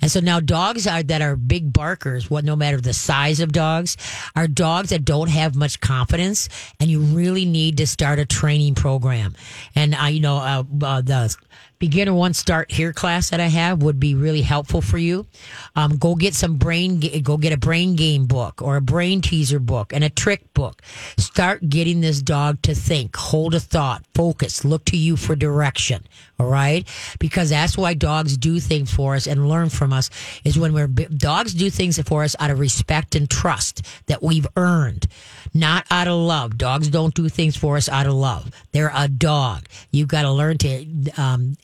[0.00, 3.52] And so now dogs are, that are big barkers, what, no matter the size of
[3.52, 3.98] dogs,
[4.34, 6.48] are dogs that don't have much confidence.
[6.80, 9.34] And you really need to start a training program.
[9.74, 11.36] And I, you know, uh, uh, the,
[11.82, 15.26] beginner one start here class that I have would be really helpful for you.
[15.74, 19.58] Um, go get some brain, go get a brain game book or a brain teaser
[19.58, 20.80] book and a trick book.
[21.16, 26.06] Start getting this dog to think, hold a thought, focus, look to you for direction.
[26.38, 26.86] All right.
[27.18, 30.08] Because that's why dogs do things for us and learn from us
[30.44, 34.46] is when we're, dogs do things for us out of respect and trust that we've
[34.56, 35.08] earned,
[35.54, 36.56] not out of love.
[36.56, 38.50] Dogs don't do things for us out of love.
[38.72, 39.66] They're a dog.
[39.90, 40.86] You've got to learn to
[41.16, 41.56] um,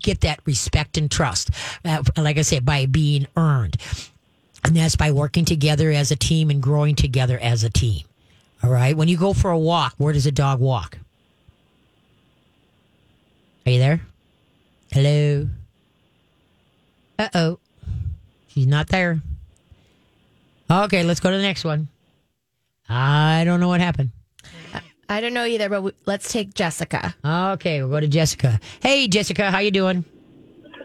[0.00, 1.50] get that respect and trust.
[1.84, 3.76] Uh, like I said, by being earned.
[4.64, 8.04] And that's by working together as a team and growing together as a team.
[8.62, 8.96] All right.
[8.96, 10.98] When you go for a walk, where does a dog walk?
[13.66, 14.00] Are you there?
[14.92, 15.48] Hello?
[17.18, 17.58] Uh oh.
[18.48, 19.20] She's not there.
[20.70, 21.88] Okay, let's go to the next one.
[22.94, 24.10] I don't know what happened.
[25.08, 27.14] I don't know either, but we, let's take Jessica.
[27.24, 28.60] Okay, we'll go to Jessica.
[28.80, 30.04] Hey, Jessica, how you doing?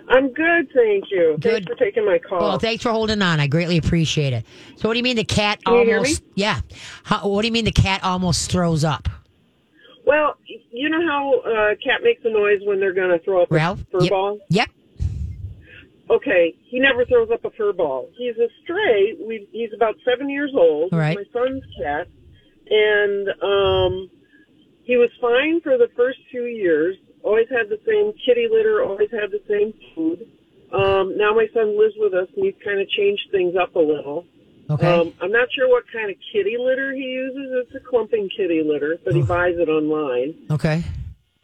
[0.10, 1.38] I'm good, thank you.
[1.40, 1.66] Good.
[1.66, 2.40] Thanks for taking my call.
[2.40, 3.40] Well, thanks for holding on.
[3.42, 4.46] I greatly appreciate it.
[4.78, 6.22] So, what do you mean the cat Can you hear almost?
[6.24, 6.28] me?
[6.36, 6.62] Yeah.
[7.04, 9.10] How, what do you mean the cat almost throws up?
[10.06, 10.38] Well,
[10.72, 13.52] you know how uh, a cat makes a noise when they're going to throw up
[13.52, 13.82] Ralph?
[13.82, 14.10] a fur Yep.
[14.10, 14.40] ball?
[14.50, 14.70] Yep.
[16.10, 18.10] Okay, he never throws up a fur ball.
[18.18, 19.16] He's a stray.
[19.20, 20.94] We, he's about seven years old.
[20.94, 21.18] Right.
[21.18, 22.08] My son's cat,
[22.70, 24.10] and um,
[24.84, 26.96] he was fine for the first two years.
[27.24, 28.84] Always had the same kitty litter.
[28.84, 30.26] Always had the same food.
[30.72, 33.80] Um, now my son lives with us, and he's kind of changed things up a
[33.80, 34.26] little.
[34.70, 34.88] Okay.
[34.88, 37.66] Um, I'm not sure what kind of kitty litter he uses.
[37.66, 40.36] It's a clumping kitty litter, but he buys it online.
[40.52, 40.84] Okay.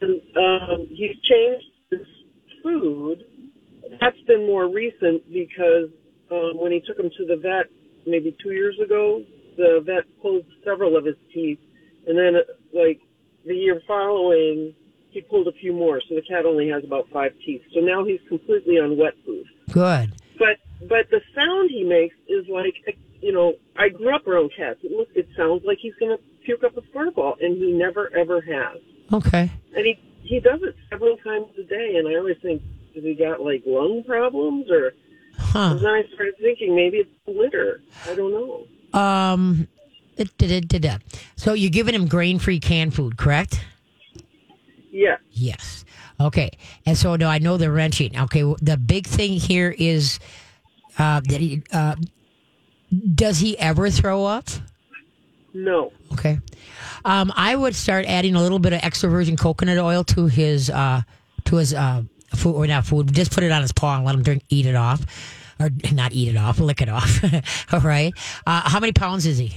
[0.00, 2.06] And um, he's changed his
[2.62, 3.24] food.
[4.00, 5.90] That's been more recent because
[6.30, 7.66] um, when he took him to the vet
[8.06, 9.22] maybe two years ago,
[9.56, 11.58] the vet pulled several of his teeth,
[12.06, 12.34] and then
[12.72, 13.00] like
[13.46, 14.74] the year following,
[15.10, 16.00] he pulled a few more.
[16.08, 17.62] So the cat only has about five teeth.
[17.72, 19.46] So now he's completely on wet food.
[19.70, 20.12] Good.
[20.38, 22.74] But but the sound he makes is like
[23.20, 24.80] you know I grew up around cats.
[24.82, 28.40] It look it sounds like he's gonna puke up a ball, and he never ever
[28.40, 28.80] has.
[29.12, 29.50] Okay.
[29.76, 32.62] And he he does it several times a day, and I always think,
[32.94, 34.94] has he got like lung problems or?
[35.36, 35.70] Huh.
[35.72, 37.82] And then I started thinking maybe it's litter.
[38.08, 38.98] I don't know.
[38.98, 39.68] Um.
[40.16, 40.96] da- da- da- da.
[41.36, 43.64] So you're giving him grain-free canned food, correct?
[44.92, 45.16] Yeah.
[45.32, 45.84] Yes.
[46.20, 46.50] Okay.
[46.86, 48.16] And so no, I know the wrenching.
[48.16, 48.42] Okay.
[48.62, 50.20] The big thing here is
[50.98, 51.96] uh, that he uh,
[53.14, 54.48] does he ever throw up?
[55.52, 55.92] No.
[56.12, 56.38] Okay.
[57.04, 60.70] Um, I would start adding a little bit of extra virgin coconut oil to his
[60.70, 61.02] uh,
[61.46, 62.02] to his uh,
[62.36, 63.12] food or not food.
[63.12, 65.04] Just put it on his paw and let him drink, eat it off,
[65.60, 67.22] or not eat it off, lick it off.
[67.72, 68.12] All right.
[68.46, 69.54] Uh, how many pounds is he?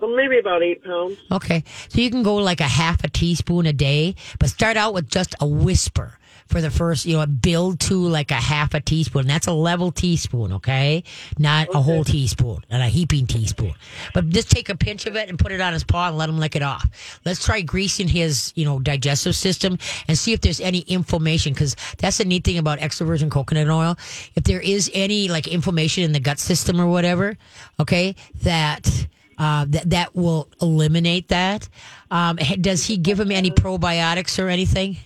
[0.00, 1.16] Well, maybe about eight pounds.
[1.30, 1.62] Okay.
[1.88, 5.08] So you can go like a half a teaspoon a day, but start out with
[5.08, 6.18] just a whisper
[6.52, 9.26] for the first, you know, build to like a half a teaspoon.
[9.26, 11.02] That's a level teaspoon, okay?
[11.38, 13.74] Not a whole teaspoon and a heaping teaspoon.
[14.12, 16.28] But just take a pinch of it and put it on his paw and let
[16.28, 16.86] him lick it off.
[17.24, 21.74] Let's try greasing his, you know, digestive system and see if there's any inflammation because
[21.98, 23.96] that's the neat thing about extra virgin coconut oil.
[24.36, 27.36] If there is any like inflammation in the gut system or whatever,
[27.80, 29.06] okay, that
[29.38, 31.68] uh, that that will eliminate that.
[32.10, 34.98] Um, does he give him any probiotics or anything?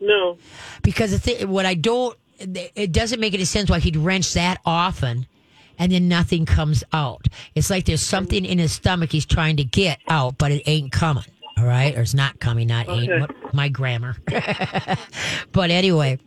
[0.00, 0.38] No.
[0.82, 4.60] Because the thing, what I don't, it doesn't make any sense why he'd wrench that
[4.64, 5.26] often,
[5.78, 7.26] and then nothing comes out.
[7.54, 10.90] It's like there's something in his stomach he's trying to get out, but it ain't
[10.92, 11.24] coming.
[11.58, 12.68] All right, or it's not coming.
[12.68, 14.16] Not ain't what- my grammar.
[15.52, 16.18] but anyway.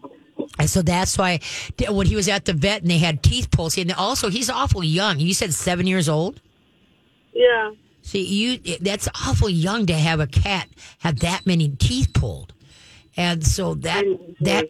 [0.60, 1.40] And so that's why
[1.90, 4.84] when he was at the vet and they had teeth pulled, and also he's awful
[4.84, 5.20] young.
[5.20, 6.42] You said seven years old.
[7.34, 7.72] Yeah.
[8.02, 10.68] See, you that's awful young to have a cat
[11.00, 12.54] have that many teeth pulled,
[13.18, 14.04] and so that
[14.42, 14.68] that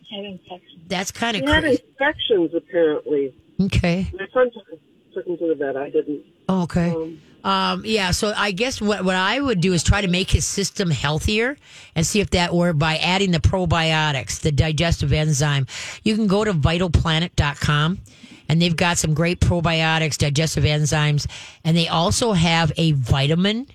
[0.87, 1.83] that's kind of He of had crazy.
[1.89, 3.33] infections apparently.
[3.61, 4.07] Okay.
[4.13, 4.79] My son took,
[5.13, 5.77] took him to the vet.
[5.77, 6.23] I didn't.
[6.49, 7.17] Okay.
[7.43, 10.45] Um, yeah, so I guess what, what I would do is try to make his
[10.45, 11.57] system healthier
[11.93, 15.67] and see if that were by adding the probiotics, the digestive enzyme.
[16.03, 17.99] You can go to vitalplanet.com
[18.47, 21.27] and they've got some great probiotics, digestive enzymes,
[21.65, 23.67] and they also have a vitamin,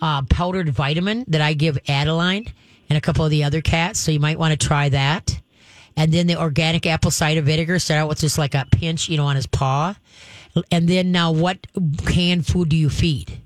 [0.00, 2.46] uh, powdered vitamin that I give Adeline
[2.90, 4.00] and a couple of the other cats.
[4.00, 5.40] So you might want to try that.
[5.96, 9.16] And then the organic apple cider vinegar, start out with just like a pinch, you
[9.16, 9.96] know, on his paw.
[10.70, 11.66] And then now, what
[12.06, 13.40] canned food do you feed?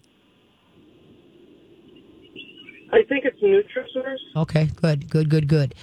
[2.93, 4.43] I think it's NutriSource.
[4.43, 5.75] Okay, good, good, good, good.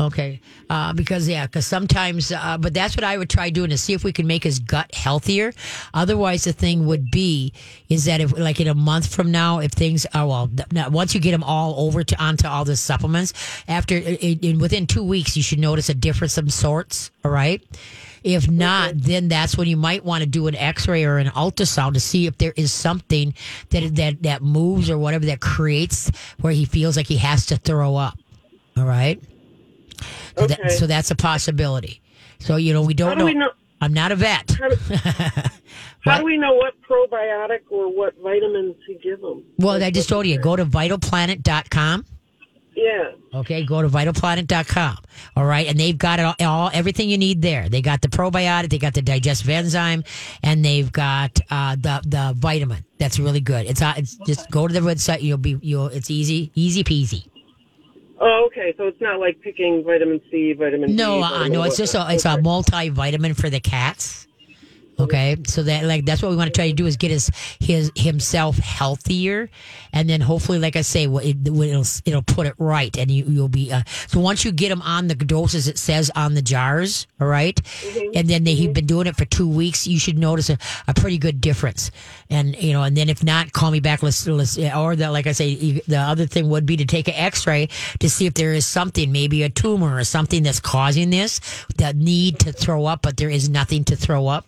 [0.00, 3.76] Okay, uh, because yeah, because sometimes, uh, but that's what I would try doing to
[3.76, 5.52] see if we can make his gut healthier.
[5.92, 7.52] Otherwise, the thing would be
[7.90, 11.14] is that if, like in a month from now, if things are well, now, once
[11.14, 13.34] you get them all over to onto all the supplements,
[13.68, 17.10] after in, in within two weeks, you should notice a difference of sorts.
[17.22, 17.62] All right.
[18.24, 21.94] If not, then that's when you might want to do an X-ray or an ultrasound
[21.94, 23.34] to see if there is something
[23.68, 26.10] that that that moves or whatever that creates
[26.40, 28.18] where he feels like he has to throw up.
[28.78, 29.22] All right.
[30.38, 32.00] So, that, so that's a possibility.
[32.38, 33.24] So you know we don't do know.
[33.26, 33.50] we know-
[33.82, 34.50] I'm not a vet.
[34.60, 34.76] How do,
[36.00, 39.42] how do we know what probiotic or what vitamins to give them?
[39.58, 40.38] Well, I just told you.
[40.38, 42.04] Go to vitalplanet.com.
[42.76, 43.12] Yeah.
[43.34, 44.98] Okay, go to vitalplanet.com.
[45.36, 47.68] All right, and they've got it all, all everything you need there.
[47.68, 50.04] They got the probiotic, they got the digestive enzyme,
[50.42, 52.84] and they've got uh, the the vitamin.
[52.98, 53.66] That's really good.
[53.66, 55.22] It's, uh, it's just go to the website.
[55.22, 55.86] You'll be you'll.
[55.88, 57.26] It's easy, easy peasy.
[58.20, 58.74] Oh, okay.
[58.76, 61.22] So it's not like picking vitamin C, vitamin No, D.
[61.22, 64.26] uh, vitamin no, it's just a it's a multivitamin for the cats.
[65.00, 67.30] Okay, so that like that's what we want to try to do is get his
[67.58, 69.48] his himself healthier,
[69.92, 73.24] and then hopefully, like I say, well, it, it'll it'll put it right, and you
[73.24, 73.72] you'll be.
[73.72, 77.26] Uh, so once you get him on the doses it says on the jars, all
[77.26, 77.58] right?
[78.14, 80.94] and then they, he's been doing it for two weeks, you should notice a, a
[80.94, 81.90] pretty good difference,
[82.28, 84.02] and you know, and then if not, call me back.
[84.02, 87.14] Let's let's or the like I say, the other thing would be to take an
[87.14, 87.68] X-ray
[88.00, 91.40] to see if there is something, maybe a tumor or something that's causing this,
[91.76, 94.46] that need to throw up, but there is nothing to throw up.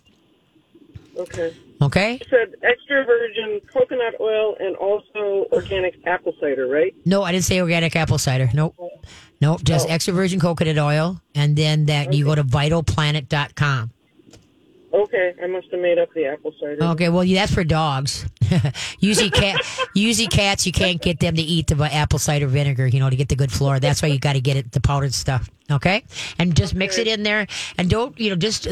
[1.17, 1.55] Okay.
[1.81, 2.13] Okay.
[2.13, 6.93] You said extra virgin coconut oil and also organic apple cider, right?
[7.05, 8.49] No, I didn't say organic apple cider.
[8.53, 8.75] Nope.
[9.41, 9.63] Nope.
[9.63, 9.91] Just oh.
[9.91, 11.21] extra virgin coconut oil.
[11.35, 13.91] And then that you go to vitalplanet.com.
[14.93, 16.77] Okay, I must have made up the apple cider.
[16.83, 17.09] Okay.
[17.09, 18.27] Well, that's for dogs.
[18.99, 19.59] usually cat,
[19.95, 23.15] usually cats, you can't get them to eat the apple cider vinegar, you know, to
[23.15, 23.79] get the good flora.
[23.79, 25.49] That's why you got to get it, the powdered stuff.
[25.71, 26.03] Okay.
[26.37, 27.47] And just mix it in there
[27.79, 28.67] and don't, you know, just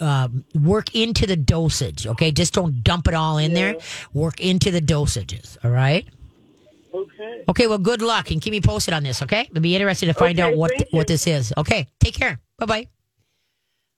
[0.00, 0.28] uh,
[0.60, 2.04] work into the dosage.
[2.08, 2.32] Okay.
[2.32, 3.76] Just don't dump it all in there.
[4.12, 5.56] Work into the dosages.
[5.64, 6.04] All right.
[6.92, 7.44] Okay.
[7.48, 9.22] Okay, well, good luck and keep me posted on this.
[9.22, 10.84] Okay, it'll be interesting to find Okay, out what you.
[10.90, 11.52] what this is.
[11.56, 12.38] Okay, take care.
[12.58, 12.88] Bye bye.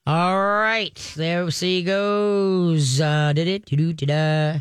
[0.07, 3.01] All right, there she goes.
[3.01, 3.67] Uh, did it?
[3.67, 4.61] Da-da.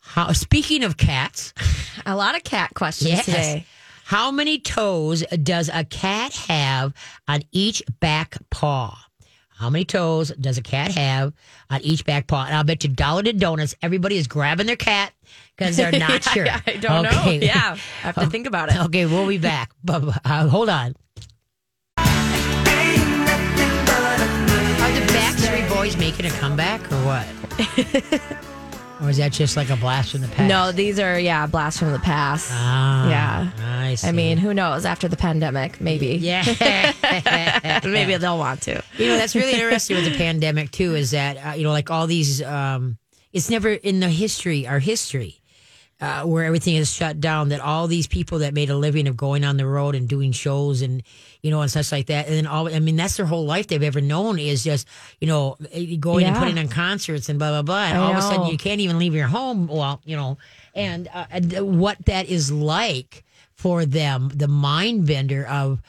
[0.00, 0.32] How?
[0.32, 1.54] Speaking of cats,
[2.06, 3.24] A lot of cat questions yes.
[3.24, 3.66] today.
[4.04, 6.92] How many toes does a cat have
[7.28, 8.98] on each back paw?
[9.56, 11.32] How many toes does a cat have
[11.70, 12.44] on each back paw?
[12.44, 15.12] And I'll bet you dollar to donuts, everybody is grabbing their cat
[15.56, 16.44] because they're not sure.
[16.44, 17.30] Yeah, I don't know.
[17.30, 18.76] Yeah, I have to think about it.
[18.86, 19.70] Okay, we'll be back.
[19.84, 20.18] Bye-bye.
[20.24, 20.94] Uh, hold on.
[25.82, 27.26] Boys making a comeback or what?
[29.02, 30.48] or is that just like a blast from the past?
[30.48, 32.50] No, these are yeah, blast from the past.
[32.52, 33.50] Ah, yeah.
[33.60, 33.96] I.
[34.04, 34.84] I mean, who knows?
[34.84, 36.14] After the pandemic, maybe.
[36.14, 36.44] Yeah.
[37.84, 38.80] maybe they'll want to.
[38.96, 40.94] You know, that's really interesting with the pandemic too.
[40.94, 42.96] Is that uh, you know, like all these, um,
[43.32, 45.41] it's never in the history, our history,
[46.02, 47.50] uh, where everything is shut down.
[47.50, 50.32] That all these people that made a living of going on the road and doing
[50.32, 51.02] shows and
[51.42, 53.68] you know and such like that, and then all, I mean, that's their whole life
[53.68, 54.88] they've ever known is just
[55.20, 55.56] you know
[56.00, 57.84] going and putting on concerts and blah blah blah.
[57.84, 59.68] And I all of a sudden you can't even leave your home.
[59.68, 60.38] Well, you know,
[60.74, 63.24] and, uh, and what that is like
[63.54, 65.80] for them, the mind bender of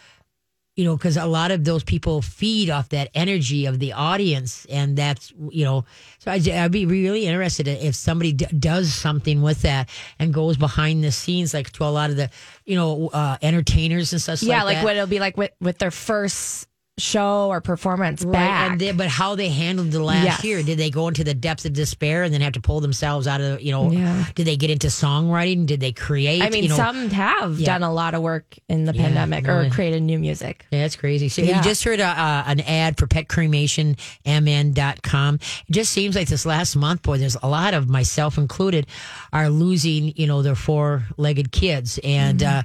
[0.76, 4.66] you know, because a lot of those people feed off that energy of the audience,
[4.66, 5.86] and that's you know,
[6.18, 10.58] so I'd, I'd be really interested if somebody d- does something with that and goes
[10.58, 12.30] behind the scenes, like to a lot of the
[12.66, 14.42] you know uh, entertainers and stuff.
[14.42, 16.68] yeah, like, like what it'll be like with, with their first
[17.00, 18.72] show or performance Right, back.
[18.72, 20.44] and then, but how they handled the last Yes.
[20.44, 20.62] year?
[20.62, 23.42] Did they go into the depths of despair and then have to pull themselves out
[23.42, 23.92] of you know?
[23.92, 24.26] Yeah.
[24.36, 25.66] Did they get into songwriting?
[25.66, 26.44] Did they create?
[26.44, 27.66] I mean, you know, some have Yeah.
[27.66, 30.66] done a lot of work in the Yeah, pandemic or created new music.
[30.72, 31.30] Yeah, that's crazy.
[31.30, 35.36] So you just heard a, uh, an ad for petcremationmn.com.
[35.36, 38.88] It just seems like this last month, boy, there's a lot of myself included
[39.32, 42.00] are losing, you know, their four legged kids.
[42.04, 42.60] And, Mm-hmm.
[42.60, 42.64] uh,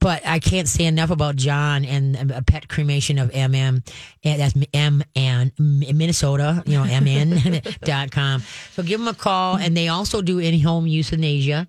[0.00, 3.69] but I can't say enough about John and a pet cremation of MM.
[4.24, 8.42] And that's M and Minnesota, you know, MN.com.
[8.72, 9.56] So give them a call.
[9.56, 11.66] And they also do in home euthanasia.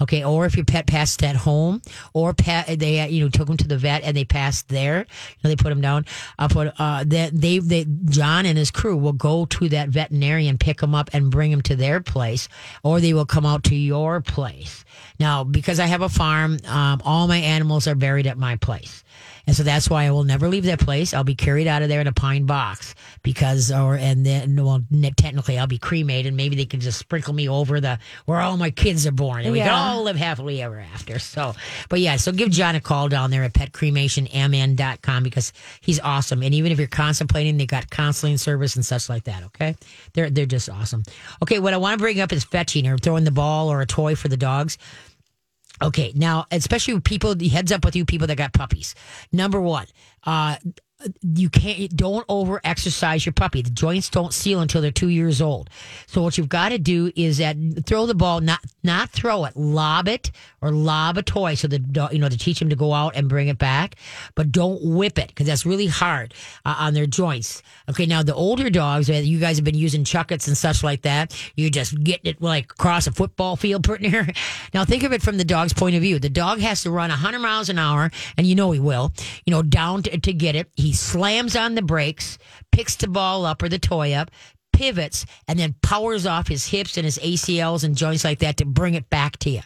[0.00, 1.80] Okay, or if your pet passed at home,
[2.14, 5.36] or pet they you know took them to the vet and they passed there, you
[5.44, 6.04] know, they put them down.
[6.36, 10.58] Uh, put uh, that they they John and his crew will go to that veterinarian,
[10.58, 12.48] pick them up, and bring them to their place,
[12.82, 14.84] or they will come out to your place.
[15.20, 19.04] Now, because I have a farm, um, all my animals are buried at my place.
[19.46, 21.12] And so that's why I will never leave that place.
[21.12, 24.82] I'll be carried out of there in a pine box because, or, and then, well,
[25.16, 26.32] technically I'll be cremated.
[26.34, 29.52] Maybe they can just sprinkle me over the, where all my kids are born and
[29.52, 31.18] we can all live happily ever after.
[31.18, 31.54] So,
[31.88, 36.42] but yeah, so give John a call down there at petcremationmn.com because he's awesome.
[36.42, 39.44] And even if you're contemplating, they got counseling service and such like that.
[39.44, 39.76] Okay.
[40.14, 41.02] They're, they're just awesome.
[41.42, 41.58] Okay.
[41.58, 44.14] What I want to bring up is fetching or throwing the ball or a toy
[44.14, 44.78] for the dogs.
[45.82, 48.94] Okay, now especially people, heads up with you people that got puppies.
[49.32, 49.86] Number one,
[50.24, 50.56] uh,
[51.22, 53.62] you can't don't over exercise your puppy.
[53.62, 55.70] The joints don't seal until they're two years old.
[56.06, 59.56] So what you've got to do is that throw the ball, not not throw it,
[59.56, 60.30] lob it
[60.60, 63.28] or lob a toy so that you know to teach them to go out and
[63.28, 63.96] bring it back,
[64.34, 66.34] but don't whip it because that's really hard
[66.64, 67.62] uh, on their joints.
[67.88, 71.02] Okay, now the older dogs, uh, you guys have been using Chuckits and such like
[71.02, 71.34] that.
[71.56, 74.28] You're just getting it like across a football field pretty near.
[74.72, 76.18] Now think of it from the dog's point of view.
[76.18, 79.12] The dog has to run 100 miles an hour, and you know he will.
[79.46, 80.70] You know down to, to get it.
[80.74, 82.38] He slams on the brakes,
[82.72, 84.30] picks the ball up or the toy up,
[84.72, 88.64] pivots, and then powers off his hips and his ACLs and joints like that to
[88.64, 89.60] bring it back to you.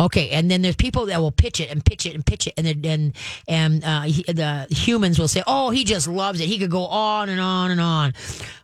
[0.00, 2.54] Okay, and then there's people that will pitch it and pitch it and pitch it,
[2.56, 3.16] and and
[3.48, 6.46] and uh, he, the humans will say, "Oh, he just loves it.
[6.46, 8.12] He could go on and on and on."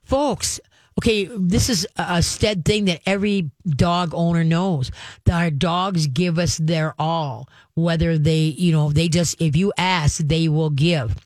[0.05, 0.61] Folks,
[0.97, 4.93] okay, this is a stead thing that every dog owner knows.
[5.25, 9.73] That our dogs give us their all, whether they, you know, they just if you
[9.77, 11.17] ask, they will give.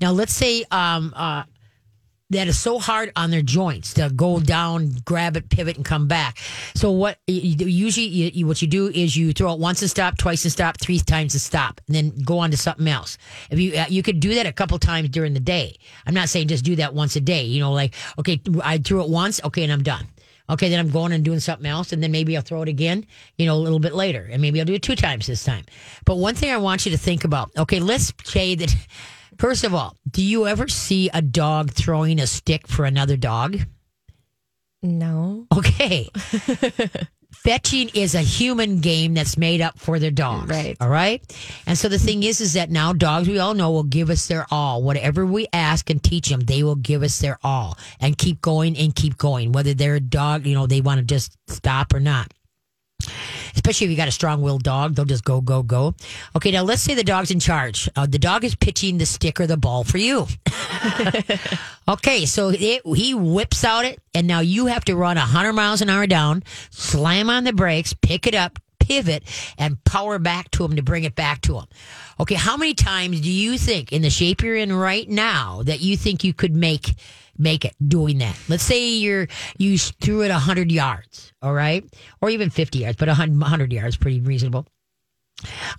[0.00, 1.44] Now, let's say um, uh,
[2.30, 6.08] that is so hard on their joints to go down, grab it, pivot, and come
[6.08, 6.38] back.
[6.74, 10.44] So what usually you- what you do is you throw it once and stop, twice
[10.44, 13.18] and stop, three times and stop, and then go on to something else.
[13.50, 15.76] If you uh, you could do that a couple times during the day.
[16.06, 17.44] I'm not saying just do that once a day.
[17.44, 20.06] You know, like okay, I threw it once, okay, and I'm done.
[20.50, 23.06] Okay, then I'm going and doing something else, and then maybe I'll throw it again,
[23.38, 25.64] you know, a little bit later, and maybe I'll do it two times this time.
[26.04, 28.74] But one thing I want you to think about, okay, let's say that,
[29.38, 33.58] first of all, do you ever see a dog throwing a stick for another dog?
[34.82, 35.46] No.
[35.56, 36.08] Okay.
[37.32, 40.48] Fetching is a human game that's made up for their dogs.
[40.48, 40.76] Right.
[40.80, 41.22] All right.
[41.66, 44.28] And so the thing is, is that now dogs we all know will give us
[44.28, 44.82] their all.
[44.82, 48.76] Whatever we ask and teach them, they will give us their all and keep going
[48.78, 49.52] and keep going.
[49.52, 52.32] Whether they're a dog, you know, they want to just stop or not.
[53.54, 55.94] Especially if you got a strong willed dog, they'll just go, go, go.
[56.36, 57.88] Okay, now let's say the dog's in charge.
[57.96, 60.26] Uh, the dog is pitching the stick or the ball for you.
[61.88, 65.82] okay, so it, he whips out it, and now you have to run 100 miles
[65.82, 69.22] an hour down, slam on the brakes, pick it up, pivot,
[69.58, 71.66] and power back to him to bring it back to him.
[72.20, 75.80] Okay, how many times do you think, in the shape you're in right now, that
[75.80, 76.94] you think you could make
[77.38, 78.38] make it doing that?
[78.48, 79.28] Let's say you're
[79.58, 81.84] you threw it 100 yards, all right,
[82.20, 84.66] or even 50 yards, but 100 100 yards pretty reasonable.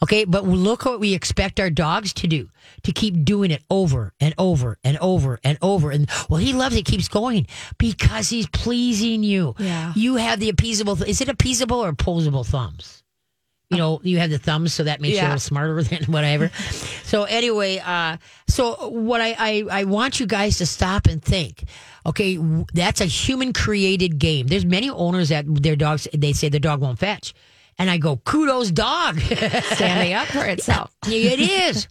[0.04, 2.50] Okay, but look what we expect our dogs to do
[2.84, 5.92] to keep doing it over and over and over and over.
[5.92, 7.48] And well, he loves it, keeps going
[7.78, 9.56] because he's pleasing you.
[9.58, 9.94] Yeah.
[9.96, 13.04] You have the appeasable, is it appeasable or opposable thumbs?
[13.70, 16.52] You know, you have the thumbs, so that makes you a little smarter than whatever.
[17.04, 21.64] so anyway, uh, so what I, I, I want you guys to stop and think.
[22.06, 22.38] Okay,
[22.74, 24.48] that's a human created game.
[24.48, 27.34] There's many owners that their dogs they say their dog won't fetch.
[27.78, 29.20] And I go, kudos, dog.
[29.20, 30.96] Standing up for itself.
[31.08, 31.88] it is.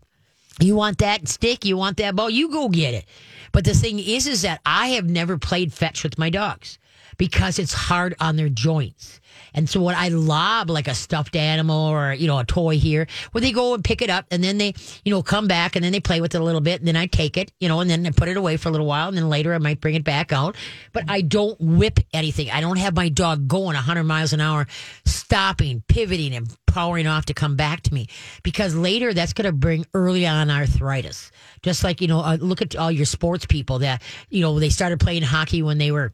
[0.61, 3.05] You want that stick, you want that ball, you go get it.
[3.53, 6.79] But the thing is, is that I have never played fetch with my dogs
[7.17, 9.21] because it's hard on their joints.
[9.55, 13.07] And so what I lob like a stuffed animal or, you know, a toy here
[13.33, 14.75] where they go and pick it up and then they,
[15.05, 16.97] you know, come back and then they play with it a little bit and then
[16.97, 19.09] I take it, you know, and then I put it away for a little while
[19.09, 20.57] and then later I might bring it back out.
[20.93, 22.51] But I don't whip anything.
[22.51, 24.67] I don't have my dog going 100 miles an hour,
[25.05, 28.09] stopping, pivoting and powering off to come back to me
[28.43, 31.31] because later that's going to bring early on arthritis.
[31.63, 34.71] Just like, you know, uh, look at all your sports people that, you know, they
[34.71, 36.13] started playing hockey when they were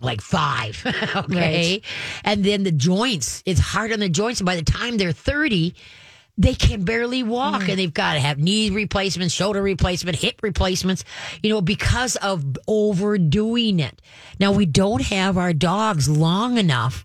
[0.00, 0.82] like five.
[1.16, 1.74] okay.
[1.74, 1.84] Right.
[2.24, 4.40] And then the joints, it's hard on the joints.
[4.40, 5.74] And by the time they're 30,
[6.38, 7.68] they can barely walk mm.
[7.68, 11.04] and they've got to have knee replacements, shoulder replacement, hip replacements,
[11.42, 14.00] you know, because of overdoing it.
[14.38, 17.04] Now we don't have our dogs long enough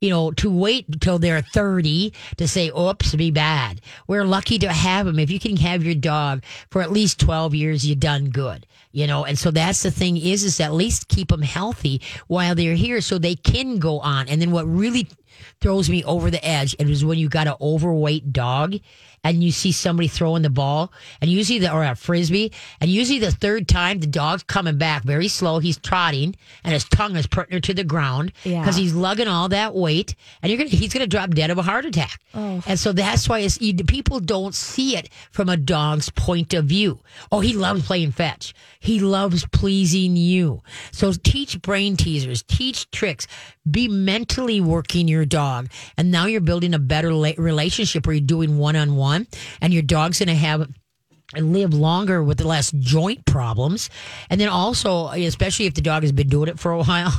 [0.00, 3.80] you know, to wait until they're 30 to say, oops, be bad.
[4.06, 5.18] We're lucky to have them.
[5.18, 9.06] If you can have your dog for at least 12 years, you've done good, you
[9.06, 12.74] know, and so that's the thing is, is at least keep them healthy while they're
[12.74, 14.28] here so they can go on.
[14.28, 15.08] And then what really
[15.60, 16.74] throws me over the edge.
[16.78, 18.76] It was when you got an overweight dog
[19.24, 23.18] and you see somebody throwing the ball and usually the or a frisbee and usually
[23.18, 25.58] the third time the dog's coming back very slow.
[25.58, 28.60] He's trotting and his tongue is putting her to the ground Yeah.
[28.60, 31.62] because he's lugging all that weight and you're gonna he's gonna drop dead of a
[31.62, 32.20] heart attack.
[32.34, 32.62] Oh.
[32.66, 33.58] And so that's why it's,
[33.88, 37.00] people don't see it from a dog's point of view.
[37.32, 38.54] Oh he loves playing fetch.
[38.78, 40.62] He loves pleasing you.
[40.92, 43.26] So teach brain teasers teach tricks.
[43.68, 48.58] Be mentally working your dog and now you're building a better relationship where you're doing
[48.58, 49.26] one-on-one
[49.60, 50.68] and your dog's going to have
[51.34, 53.90] and live longer with less joint problems.
[54.30, 57.12] And then also, especially if the dog has been doing it for a while,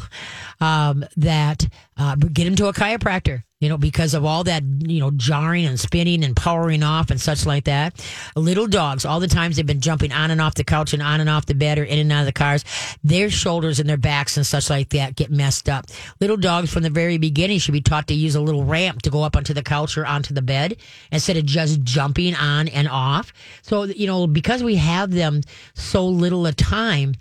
[0.60, 3.44] um, that uh, get him to a chiropractor.
[3.60, 7.20] You know, because of all that, you know, jarring and spinning and powering off and
[7.20, 8.00] such like that.
[8.36, 11.22] Little dogs, all the times they've been jumping on and off the couch and on
[11.22, 12.64] and off the bed or in and out of the cars,
[13.04, 15.88] their shoulders and their backs and such like that get messed up.
[16.22, 19.10] Little dogs from the very beginning should be taught to use a little ramp to
[19.10, 20.78] go up onto the couch or onto the bed
[21.12, 23.34] instead of just jumping on and off.
[23.64, 25.42] So, you know, because we have them
[25.74, 27.16] so little a time,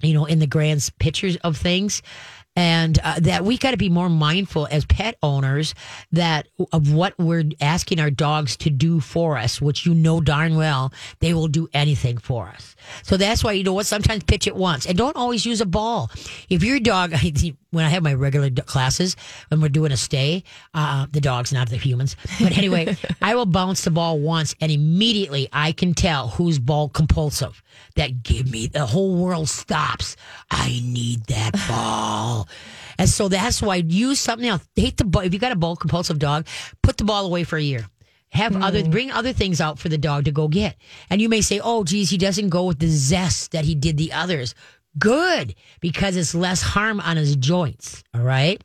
[0.00, 2.00] you know, in the grand pictures of things.
[2.56, 5.74] And uh, that we got to be more mindful as pet owners
[6.12, 10.56] that of what we're asking our dogs to do for us, which you know darn
[10.56, 12.74] well they will do anything for us.
[13.02, 15.66] So that's why you know what sometimes pitch it once and don't always use a
[15.66, 16.10] ball.
[16.48, 17.12] If your dog,
[17.70, 19.16] when I have my regular classes
[19.48, 20.42] when we're doing a stay,
[20.72, 24.72] uh, the dogs, not the humans, but anyway, I will bounce the ball once and
[24.72, 27.62] immediately I can tell who's ball compulsive.
[27.96, 30.16] That give me the whole world stops.
[30.50, 32.45] I need that ball.
[32.98, 34.66] And so that's why use something else.
[34.74, 35.22] Hate the ball.
[35.22, 36.46] If you got a ball compulsive dog,
[36.82, 37.86] put the ball away for a year.
[38.30, 40.76] Have other bring other things out for the dog to go get.
[41.08, 43.96] And you may say, "Oh, geez, he doesn't go with the zest that he did
[43.96, 44.54] the others."
[44.98, 48.02] Good, because it's less harm on his joints.
[48.14, 48.60] All right.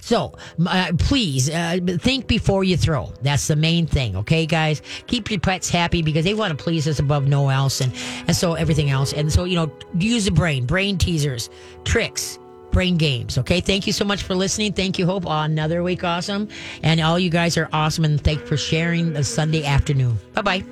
[0.00, 0.36] So
[0.66, 3.12] uh, please uh, think before you throw.
[3.22, 4.82] That's the main thing, okay, guys.
[5.06, 7.92] Keep your pets happy because they want to please us above no else, and
[8.26, 9.12] and so everything else.
[9.12, 11.50] And so you know, use the brain, brain teasers,
[11.84, 12.38] tricks.
[12.78, 13.36] Brain games.
[13.38, 13.60] Okay.
[13.60, 14.72] Thank you so much for listening.
[14.72, 15.24] Thank you, Hope.
[15.26, 16.46] Another week awesome.
[16.84, 18.04] And all you guys are awesome.
[18.04, 20.16] And thank you for sharing the Sunday afternoon.
[20.32, 20.64] Bye bye.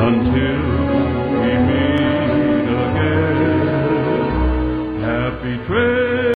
[0.00, 0.69] until